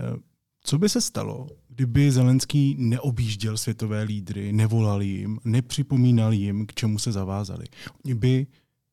co 0.64 0.78
by 0.78 0.90
se 0.90 1.02
stalo, 1.02 1.48
kdyby 1.70 2.12
Zelenský 2.12 2.76
neobjížděl 2.80 3.58
světové 3.58 4.04
lídry, 4.04 4.54
nevolal 4.54 5.02
jim, 5.02 5.40
nepřipomínal 5.44 6.34
jim, 6.34 6.66
k 6.66 6.74
čemu 6.74 7.00
se 7.00 7.12
zavázali? 7.12 7.66
Oni 8.06 8.14
by, 8.14 8.48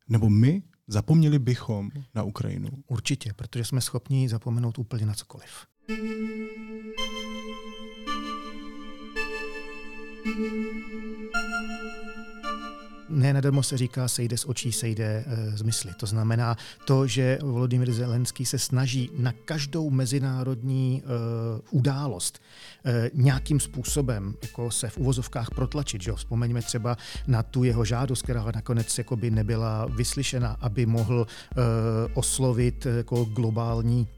nebo 0.09 0.31
my 0.31 0.63
Zapomněli 0.91 1.39
bychom 1.39 1.91
na 2.15 2.23
Ukrajinu? 2.23 2.69
Určitě, 2.87 3.33
protože 3.37 3.65
jsme 3.65 3.81
schopni 3.81 4.29
zapomenout 4.29 4.79
úplně 4.79 5.07
na 5.07 5.15
cokoliv. 5.15 5.67
Ne 13.09 13.33
nadarmo 13.33 13.63
se 13.63 13.79
říká, 13.79 14.09
sejde 14.09 14.37
z 14.37 14.45
očí, 14.45 14.73
sejde 14.73 15.25
e, 15.27 15.57
z 15.57 15.63
mysli. 15.63 15.93
To 15.97 16.07
znamená 16.07 16.57
to, 16.85 17.07
že 17.07 17.39
Volodymyr 17.43 17.93
Zelenský 17.93 18.47
se 18.47 18.59
snaží 18.59 19.11
na 19.19 19.33
každou 19.33 19.91
mezinárodní 19.91 21.03
e, 21.03 21.09
událost 21.71 22.43
e, 22.85 23.11
nějakým 23.15 23.61
způsobem 23.61 24.35
jako 24.43 24.71
se 24.71 24.89
v 24.89 24.99
uvozovkách 24.99 25.51
protlačit. 25.51 26.03
Že? 26.03 26.13
Vzpomeňme 26.13 26.63
třeba 26.63 26.97
na 27.27 27.43
tu 27.43 27.65
jeho 27.65 27.85
žádost, 27.85 28.23
která 28.23 28.45
nakonec 28.55 28.99
jakoby 28.99 29.31
nebyla 29.31 29.87
vyslyšena, 29.87 30.57
aby 30.61 30.87
mohl 30.87 31.27
e, 31.27 31.63
oslovit 32.15 32.87
jako 32.87 33.25
globální 33.25 34.09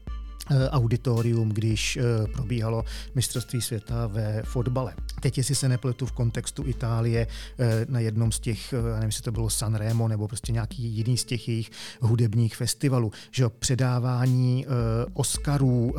auditorium, 0.69 1.49
když 1.49 1.97
eh, 1.97 2.27
probíhalo 2.27 2.83
mistrovství 3.15 3.61
světa 3.61 4.07
ve 4.07 4.43
fotbale. 4.43 4.93
Teď, 5.19 5.37
jestli 5.37 5.55
se 5.55 5.69
nepletu 5.69 6.05
v 6.05 6.11
kontextu 6.11 6.67
Itálie, 6.67 7.27
eh, 7.59 7.85
na 7.89 7.99
jednom 7.99 8.31
z 8.31 8.39
těch, 8.39 8.73
nevím, 8.73 9.05
jestli 9.05 9.23
to 9.23 9.31
bylo 9.31 9.49
Sanremo 9.49 10.07
nebo 10.07 10.27
prostě 10.27 10.51
nějaký 10.51 10.83
jiný 10.83 11.17
z 11.17 11.23
těch 11.23 11.47
jejich 11.47 11.71
hudebních 12.01 12.55
festivalů, 12.55 13.11
že 13.31 13.49
předávání 13.59 14.65
Oscarů 15.13 15.95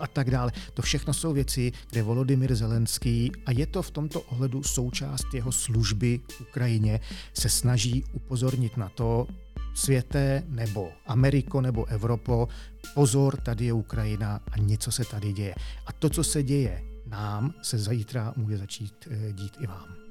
a 0.00 0.06
tak 0.06 0.30
dále. 0.30 0.52
To 0.74 0.82
všechno 0.82 1.14
jsou 1.14 1.32
věci, 1.32 1.72
kde 1.90 2.02
Volodymyr 2.02 2.54
Zelenský, 2.54 3.32
a 3.46 3.52
je 3.52 3.66
to 3.66 3.82
v 3.82 3.90
tomto 3.90 4.20
ohledu 4.20 4.62
součást 4.62 5.34
jeho 5.34 5.52
služby 5.52 6.20
Ukrajině, 6.40 7.00
se 7.34 7.48
snaží 7.48 8.04
upozornit 8.12 8.76
na 8.76 8.88
to, 8.88 9.26
světé 9.74 10.42
nebo 10.48 10.88
Ameriko 11.06 11.60
nebo 11.60 11.86
Evropo, 11.86 12.48
pozor, 12.94 13.36
tady 13.36 13.64
je 13.64 13.72
Ukrajina 13.72 14.40
a 14.52 14.58
něco 14.58 14.92
se 14.92 15.04
tady 15.04 15.32
děje. 15.32 15.54
A 15.86 15.92
to, 15.92 16.10
co 16.10 16.24
se 16.24 16.42
děje 16.42 16.82
nám, 17.06 17.54
se 17.62 17.78
zítra 17.78 18.32
může 18.36 18.58
začít 18.58 19.08
eh, 19.10 19.32
dít 19.32 19.56
i 19.60 19.66
vám. 19.66 20.02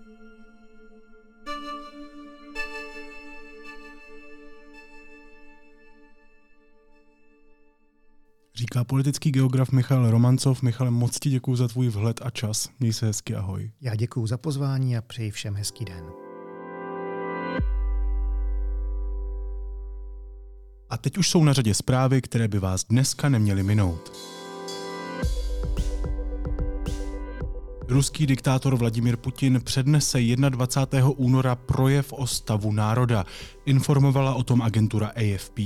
Říká 8.56 8.84
politický 8.84 9.32
geograf 9.32 9.72
Michal 9.72 10.12
Romancov. 10.12 10.62
Michale, 10.62 10.92
moc 10.92 11.20
ti 11.20 11.30
děkuji 11.30 11.56
za 11.56 11.68
tvůj 11.68 11.90
vhled 11.90 12.20
a 12.24 12.30
čas. 12.30 12.70
Měj 12.80 12.94
se 12.94 13.06
hezky, 13.06 13.36
ahoj. 13.36 13.72
Já 13.82 13.96
děkuji 13.96 14.28
za 14.28 14.38
pozvání 14.38 14.98
a 14.98 15.02
přeji 15.02 15.32
všem 15.32 15.56
hezký 15.56 15.86
den. 15.86 16.31
A 20.92 20.98
teď 20.98 21.18
už 21.18 21.30
jsou 21.30 21.44
na 21.44 21.54
řadě 21.54 21.74
zprávy, 21.74 22.22
které 22.22 22.48
by 22.48 22.60
vás 22.60 22.84
dneska 22.84 23.30
neměly 23.30 23.64
minout. 23.64 24.12
Ruský 27.88 28.26
diktátor 28.26 28.76
Vladimir 28.76 29.18
Putin 29.18 29.62
přednese 29.64 30.20
21. 30.50 31.10
února 31.10 31.56
projev 31.56 32.14
o 32.14 32.28
stavu 32.28 32.72
národa, 32.72 33.26
informovala 33.66 34.34
o 34.34 34.44
tom 34.44 34.62
agentura 34.62 35.08
AFP. 35.08 35.60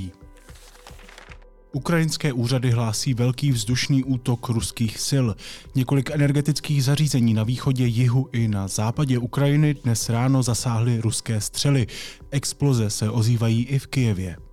Ukrajinské 1.72 2.32
úřady 2.32 2.70
hlásí 2.70 3.14
velký 3.14 3.52
vzdušný 3.52 4.04
útok 4.04 4.48
ruských 4.48 4.98
sil. 5.08 5.26
Několik 5.74 6.10
energetických 6.10 6.84
zařízení 6.84 7.34
na 7.34 7.42
východě, 7.42 7.86
jihu 7.86 8.28
i 8.32 8.48
na 8.48 8.68
západě 8.68 9.18
Ukrajiny 9.18 9.74
dnes 9.74 10.08
ráno 10.08 10.42
zasáhly 10.42 11.00
ruské 11.00 11.40
střely. 11.40 11.86
Exploze 12.30 12.90
se 12.90 13.10
ozývají 13.10 13.64
i 13.64 13.78
v 13.78 13.86
Kijevě. 13.86 14.45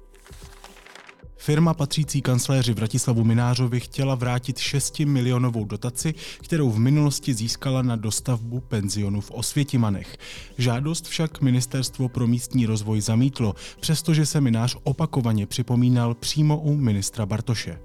Firma 1.45 1.73
patřící 1.73 2.21
kancléři 2.21 2.73
Vratislavu 2.73 3.23
Minářovi 3.23 3.79
chtěla 3.79 4.15
vrátit 4.15 4.57
6 4.57 4.99
milionovou 4.99 5.65
dotaci, 5.65 6.13
kterou 6.41 6.71
v 6.71 6.79
minulosti 6.79 7.33
získala 7.33 7.81
na 7.81 7.95
dostavbu 7.95 8.59
penzionu 8.59 9.21
v 9.21 9.31
Osvětimanech. 9.31 10.17
Žádost 10.57 11.07
však 11.07 11.41
Ministerstvo 11.41 12.09
pro 12.09 12.27
místní 12.27 12.65
rozvoj 12.65 13.01
zamítlo, 13.01 13.55
přestože 13.79 14.25
se 14.25 14.41
Minář 14.41 14.77
opakovaně 14.83 15.45
připomínal 15.45 16.13
přímo 16.13 16.59
u 16.59 16.75
ministra 16.75 17.25
Bartoše 17.25 17.79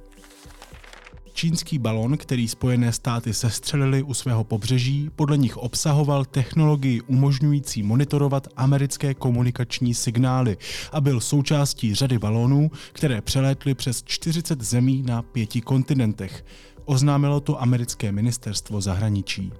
čínský 1.38 1.78
balon, 1.78 2.16
který 2.16 2.48
Spojené 2.48 2.92
státy 2.92 3.34
sestřelili 3.34 4.02
u 4.02 4.14
svého 4.14 4.44
pobřeží, 4.44 5.10
podle 5.16 5.36
nich 5.36 5.56
obsahoval 5.56 6.24
technologii 6.24 7.00
umožňující 7.00 7.82
monitorovat 7.82 8.48
americké 8.56 9.14
komunikační 9.14 9.94
signály 9.94 10.56
a 10.92 11.00
byl 11.00 11.20
součástí 11.20 11.94
řady 11.94 12.18
balonů, 12.18 12.70
které 12.92 13.20
přelétly 13.20 13.74
přes 13.74 14.02
40 14.02 14.60
zemí 14.62 15.02
na 15.06 15.22
pěti 15.22 15.60
kontinentech. 15.60 16.44
Oznámilo 16.84 17.40
to 17.40 17.62
americké 17.62 18.12
ministerstvo 18.12 18.80
zahraničí. 18.80 19.52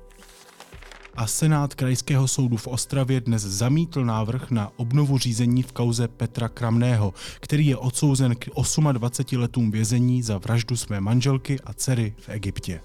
A 1.18 1.26
Senát 1.26 1.74
Krajského 1.74 2.28
soudu 2.28 2.56
v 2.56 2.66
Ostravě 2.66 3.20
dnes 3.20 3.42
zamítl 3.42 4.04
návrh 4.04 4.50
na 4.50 4.72
obnovu 4.76 5.18
řízení 5.18 5.62
v 5.62 5.72
kauze 5.72 6.08
Petra 6.08 6.48
Kramného, 6.48 7.14
který 7.40 7.66
je 7.66 7.76
odsouzen 7.76 8.34
k 8.36 8.46
28 8.92 9.40
letům 9.40 9.70
vězení 9.70 10.22
za 10.22 10.38
vraždu 10.38 10.76
své 10.76 11.00
manželky 11.00 11.60
a 11.60 11.72
dcery 11.72 12.14
v 12.18 12.28
Egyptě. 12.28 12.80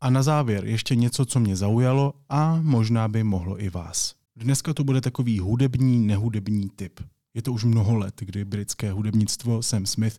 A 0.00 0.10
na 0.10 0.22
závěr 0.22 0.64
ještě 0.64 0.94
něco, 0.94 1.24
co 1.24 1.40
mě 1.40 1.56
zaujalo 1.56 2.14
a 2.28 2.58
možná 2.62 3.08
by 3.08 3.24
mohlo 3.24 3.62
i 3.62 3.70
vás. 3.70 4.14
Dneska 4.36 4.74
to 4.74 4.84
bude 4.84 5.00
takový 5.00 5.38
hudební, 5.38 6.06
nehudební 6.06 6.70
typ. 6.76 7.00
Je 7.34 7.42
to 7.42 7.52
už 7.52 7.64
mnoho 7.64 7.96
let, 7.96 8.14
kdy 8.18 8.44
britské 8.44 8.92
hudebnictvo 8.92 9.62
Sam 9.62 9.86
Smith 9.86 10.18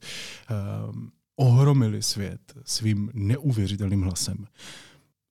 uh, 0.89 0.95
ohromili 1.35 2.03
svět 2.03 2.53
svým 2.65 3.11
neuvěřitelným 3.13 4.01
hlasem. 4.01 4.45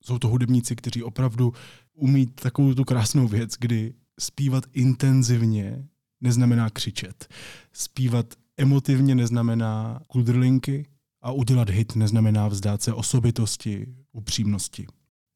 Jsou 0.05 0.19
to 0.19 0.29
hudebníci, 0.29 0.77
kteří 0.77 1.03
opravdu 1.03 1.53
umí 1.95 2.27
takovou 2.27 2.75
tu 2.75 2.85
krásnou 2.85 3.29
věc, 3.29 3.55
kdy 3.59 3.95
zpívat 4.21 4.65
intenzivně 4.73 5.89
neznamená 6.21 6.71
křičet. 6.71 7.29
Zpívat 7.73 8.27
emotivně 8.57 9.15
neznamená 9.15 10.01
kudrlinky 10.07 10.87
a 11.23 11.33
udělat 11.33 11.71
hit 11.71 11.97
neznamená 11.97 12.49
vzdát 12.49 12.83
se 12.83 12.93
osobitosti, 12.93 13.87
upřímnosti. 14.13 14.87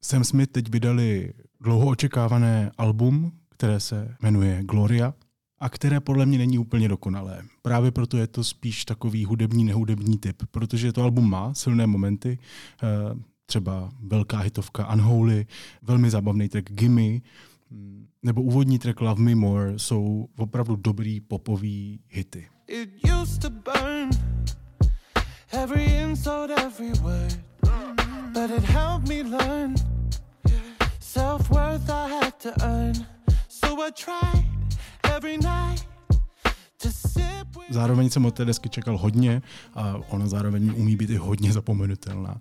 Sam 0.03 0.23
Smith 0.23 0.51
teď 0.51 0.69
vydali 0.69 1.33
dlouho 1.61 1.87
očekávané 1.87 2.71
album, 2.77 3.31
které 3.49 3.79
se 3.79 4.15
jmenuje 4.21 4.63
Gloria 4.63 5.13
a 5.59 5.69
které 5.69 5.99
podle 5.99 6.25
mě 6.25 6.37
není 6.37 6.57
úplně 6.57 6.87
dokonalé. 6.87 7.41
Právě 7.61 7.91
proto 7.91 8.17
je 8.17 8.27
to 8.27 8.43
spíš 8.43 8.85
takový 8.85 9.25
hudební, 9.25 9.63
nehudební 9.63 10.17
typ, 10.17 10.43
protože 10.51 10.93
to 10.93 11.03
album 11.03 11.29
má 11.29 11.53
silné 11.53 11.87
momenty, 11.87 12.39
eh, 12.83 12.87
třeba 13.45 13.89
velká 13.99 14.37
hitovka 14.37 14.93
Unholy, 14.93 15.45
velmi 15.81 16.09
zábavný 16.09 16.49
track 16.49 16.71
Gimme, 16.71 17.19
mm, 17.71 18.07
nebo 18.23 18.41
úvodní 18.41 18.79
track 18.79 19.01
Love 19.01 19.21
Me 19.21 19.35
More 19.35 19.79
jsou 19.79 20.29
opravdu 20.37 20.75
dobrý 20.75 21.21
popový 21.21 21.99
hity. 22.09 22.47
It 22.67 22.89
used 23.21 23.41
to 23.41 23.49
burn 23.49 24.09
every 25.51 25.83
insult, 25.83 26.51
every 26.51 26.91
word 27.01 27.39
But 28.33 28.51
it 28.51 28.63
helped 28.63 29.07
me 29.07 29.23
learn 29.23 29.75
self-worth 30.99 31.89
I 31.89 32.09
had 32.09 32.33
to 32.41 32.51
earn 32.61 32.93
So 33.47 33.81
I 33.81 33.91
tried 33.91 34.64
Zároveň 37.69 38.09
jsem 38.09 38.25
od 38.25 38.35
té 38.35 38.45
desky 38.45 38.69
čekal 38.69 38.97
hodně 38.97 39.41
a 39.73 39.95
ona 40.09 40.27
zároveň 40.27 40.73
umí 40.75 40.95
být 40.95 41.09
i 41.09 41.15
hodně 41.15 41.53
zapomenutelná. 41.53 42.39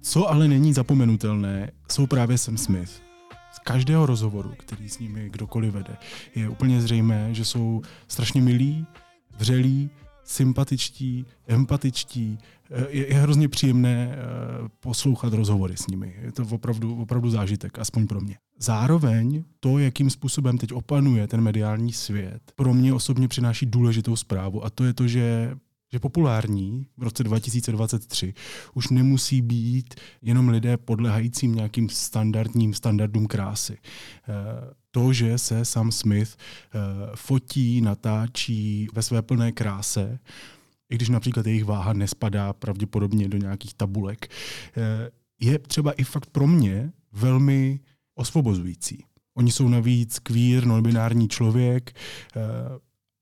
Co 0.00 0.30
ale 0.30 0.48
není 0.48 0.72
zapomenutelné, 0.72 1.70
jsou 1.90 2.06
právě 2.06 2.38
Sam 2.38 2.56
Smith. 2.56 3.02
Z 3.52 3.58
každého 3.58 4.06
rozhovoru, 4.06 4.54
který 4.58 4.88
s 4.88 4.98
nimi 4.98 5.28
kdokoliv 5.30 5.72
vede, 5.72 5.96
je 6.34 6.48
úplně 6.48 6.80
zřejmé, 6.80 7.34
že 7.34 7.44
jsou 7.44 7.82
strašně 8.08 8.42
milí, 8.42 8.86
vřelí, 9.38 9.90
sympatičtí, 10.24 11.26
empatičtí. 11.46 12.38
Eh, 12.70 12.86
je, 12.88 13.06
je 13.08 13.14
hrozně 13.14 13.48
příjemné 13.48 14.12
eh, 14.12 14.18
poslouchat 14.80 15.32
rozhovory 15.32 15.76
s 15.76 15.86
nimi. 15.86 16.16
Je 16.22 16.32
to 16.32 16.42
opravdu, 16.50 17.02
opravdu 17.02 17.30
zážitek, 17.30 17.78
aspoň 17.78 18.06
pro 18.06 18.20
mě. 18.20 18.36
Zároveň 18.58 19.44
to, 19.60 19.78
jakým 19.78 20.10
způsobem 20.10 20.58
teď 20.58 20.72
opanuje 20.72 21.28
ten 21.28 21.40
mediální 21.40 21.92
svět, 21.92 22.52
pro 22.54 22.74
mě 22.74 22.94
osobně 22.94 23.28
přináší 23.28 23.66
důležitou 23.66 24.16
zprávu 24.16 24.64
a 24.64 24.70
to 24.70 24.84
je 24.84 24.94
to, 24.94 25.08
že 25.08 25.56
že 25.92 25.98
populární 25.98 26.86
v 26.96 27.02
roce 27.02 27.24
2023 27.24 28.34
už 28.74 28.88
nemusí 28.88 29.42
být 29.42 29.94
jenom 30.22 30.48
lidé 30.48 30.76
podlehajícím 30.76 31.54
nějakým 31.54 31.88
standardním 31.88 32.74
standardům 32.74 33.26
krásy. 33.26 33.78
Eh, 33.82 34.32
to, 34.90 35.12
že 35.12 35.38
se 35.38 35.64
Sam 35.64 35.92
Smith 35.92 36.36
eh, 36.36 36.78
fotí, 37.14 37.80
natáčí 37.80 38.88
ve 38.92 39.02
své 39.02 39.22
plné 39.22 39.52
kráse, 39.52 40.18
i 40.90 40.94
když 40.94 41.08
například 41.08 41.46
jejich 41.46 41.64
váha 41.64 41.92
nespadá 41.92 42.52
pravděpodobně 42.52 43.28
do 43.28 43.38
nějakých 43.38 43.74
tabulek, 43.74 44.28
eh, 44.76 45.10
je 45.40 45.58
třeba 45.58 45.92
i 45.92 46.04
fakt 46.04 46.30
pro 46.30 46.46
mě 46.46 46.92
velmi 47.12 47.80
osvobozující. 48.14 49.04
Oni 49.34 49.52
jsou 49.52 49.68
navíc 49.68 50.18
queer, 50.18 50.66
non-binární 50.66 51.28
člověk, 51.28 51.96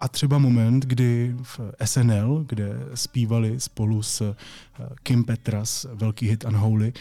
a 0.01 0.09
třeba 0.09 0.39
moment, 0.39 0.85
kdy 0.85 1.35
v 1.43 1.61
SNL, 1.85 2.45
kde 2.49 2.73
zpívali 2.95 3.61
spolu 3.61 4.03
s 4.03 4.21
eh, 4.21 4.35
Kim 5.03 5.25
Petras 5.25 5.87
velký 5.95 6.29
hit 6.29 6.45
Unholy, 6.45 6.93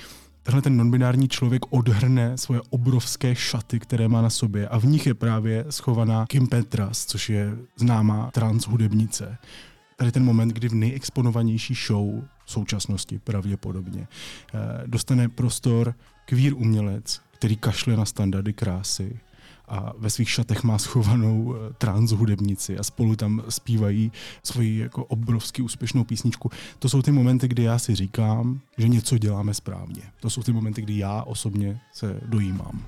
tenhle 0.43 0.61
ten 0.61 0.77
nonbinární 0.77 1.27
člověk 1.27 1.61
odhrne 1.69 2.37
svoje 2.37 2.61
obrovské 2.69 3.35
šaty, 3.35 3.79
které 3.79 4.07
má 4.07 4.21
na 4.21 4.29
sobě 4.29 4.67
a 4.67 4.77
v 4.79 4.85
nich 4.85 5.07
je 5.07 5.13
právě 5.13 5.65
schovaná 5.69 6.25
Kim 6.25 6.47
Petras, 6.47 7.05
což 7.05 7.29
je 7.29 7.57
známá 7.75 8.31
trans 8.31 8.67
hudebnice. 8.67 9.37
Tady 9.95 10.11
ten 10.11 10.25
moment, 10.25 10.49
kdy 10.49 10.69
v 10.69 10.73
nejexponovanější 10.73 11.73
show 11.87 12.23
v 12.45 12.51
současnosti 12.51 13.19
pravděpodobně 13.19 14.07
eh, 14.07 14.57
dostane 14.87 15.29
prostor 15.29 15.95
queer 16.25 16.53
umělec, 16.53 17.21
který 17.31 17.55
kašle 17.55 17.95
na 17.95 18.05
standardy 18.05 18.53
krásy, 18.53 19.19
a 19.69 19.93
ve 19.97 20.09
svých 20.09 20.29
šatech 20.29 20.63
má 20.63 20.77
schovanou 20.77 21.55
eh, 21.55 21.73
trans 21.77 22.11
hudebnici 22.11 22.77
a 22.77 22.83
spolu 22.83 23.15
tam 23.15 23.43
zpívají 23.49 24.11
svoji 24.43 24.77
jako 24.77 25.05
obrovsky 25.05 25.61
úspěšnou 25.61 26.03
písničku. 26.03 26.51
To 26.79 26.89
jsou 26.89 27.01
ty 27.01 27.11
momenty, 27.11 27.47
kdy 27.47 27.63
já 27.63 27.79
si 27.79 27.95
říkám, 27.95 28.59
že 28.77 28.87
něco 28.87 29.17
děláme 29.17 29.53
správně. 29.53 30.01
To 30.19 30.29
jsou 30.29 30.43
ty 30.43 30.53
momenty, 30.53 30.81
kdy 30.81 30.97
já 30.97 31.23
osobně 31.23 31.81
se 31.93 32.19
dojímám. 32.25 32.85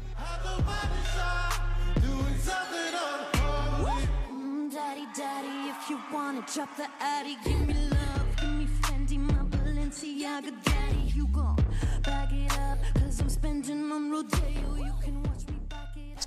Daddy, 10.66 11.12
you 11.16 11.28
gon' 11.28 11.56
back 12.04 12.32
it 12.32 12.52
up, 12.52 12.78
cause 13.02 13.22
I'm 13.22 13.30
spending 13.30 13.92
on 13.92 14.12
Rodeo, 14.12 14.76
you 14.76 14.94
can 15.04 15.31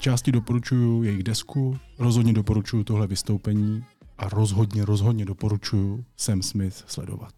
části 0.05 0.32
doporučuju 0.32 1.02
jejich 1.02 1.22
desku, 1.22 1.78
rozhodně 1.98 2.32
doporučuju 2.32 2.84
tohle 2.84 3.07
vystoupení 3.07 3.84
a 4.18 4.28
rozhodně, 4.28 4.84
rozhodně 4.84 5.24
doporučuju 5.24 6.05
Sam 6.16 6.42
Smith 6.42 6.84
sledovat. 6.86 7.32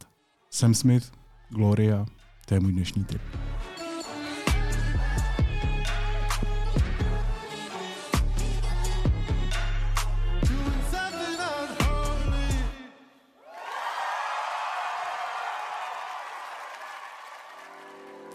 Sam 0.51 0.75
Smith, 0.75 1.13
Gloria, 1.51 2.07
to 2.47 2.55
je 2.55 2.61
můj 2.61 2.73
dnešní 2.73 3.05
tip. 3.05 3.21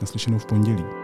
Naslyšenou 0.01 0.38
v 0.38 0.45
pondělí. 0.45 1.00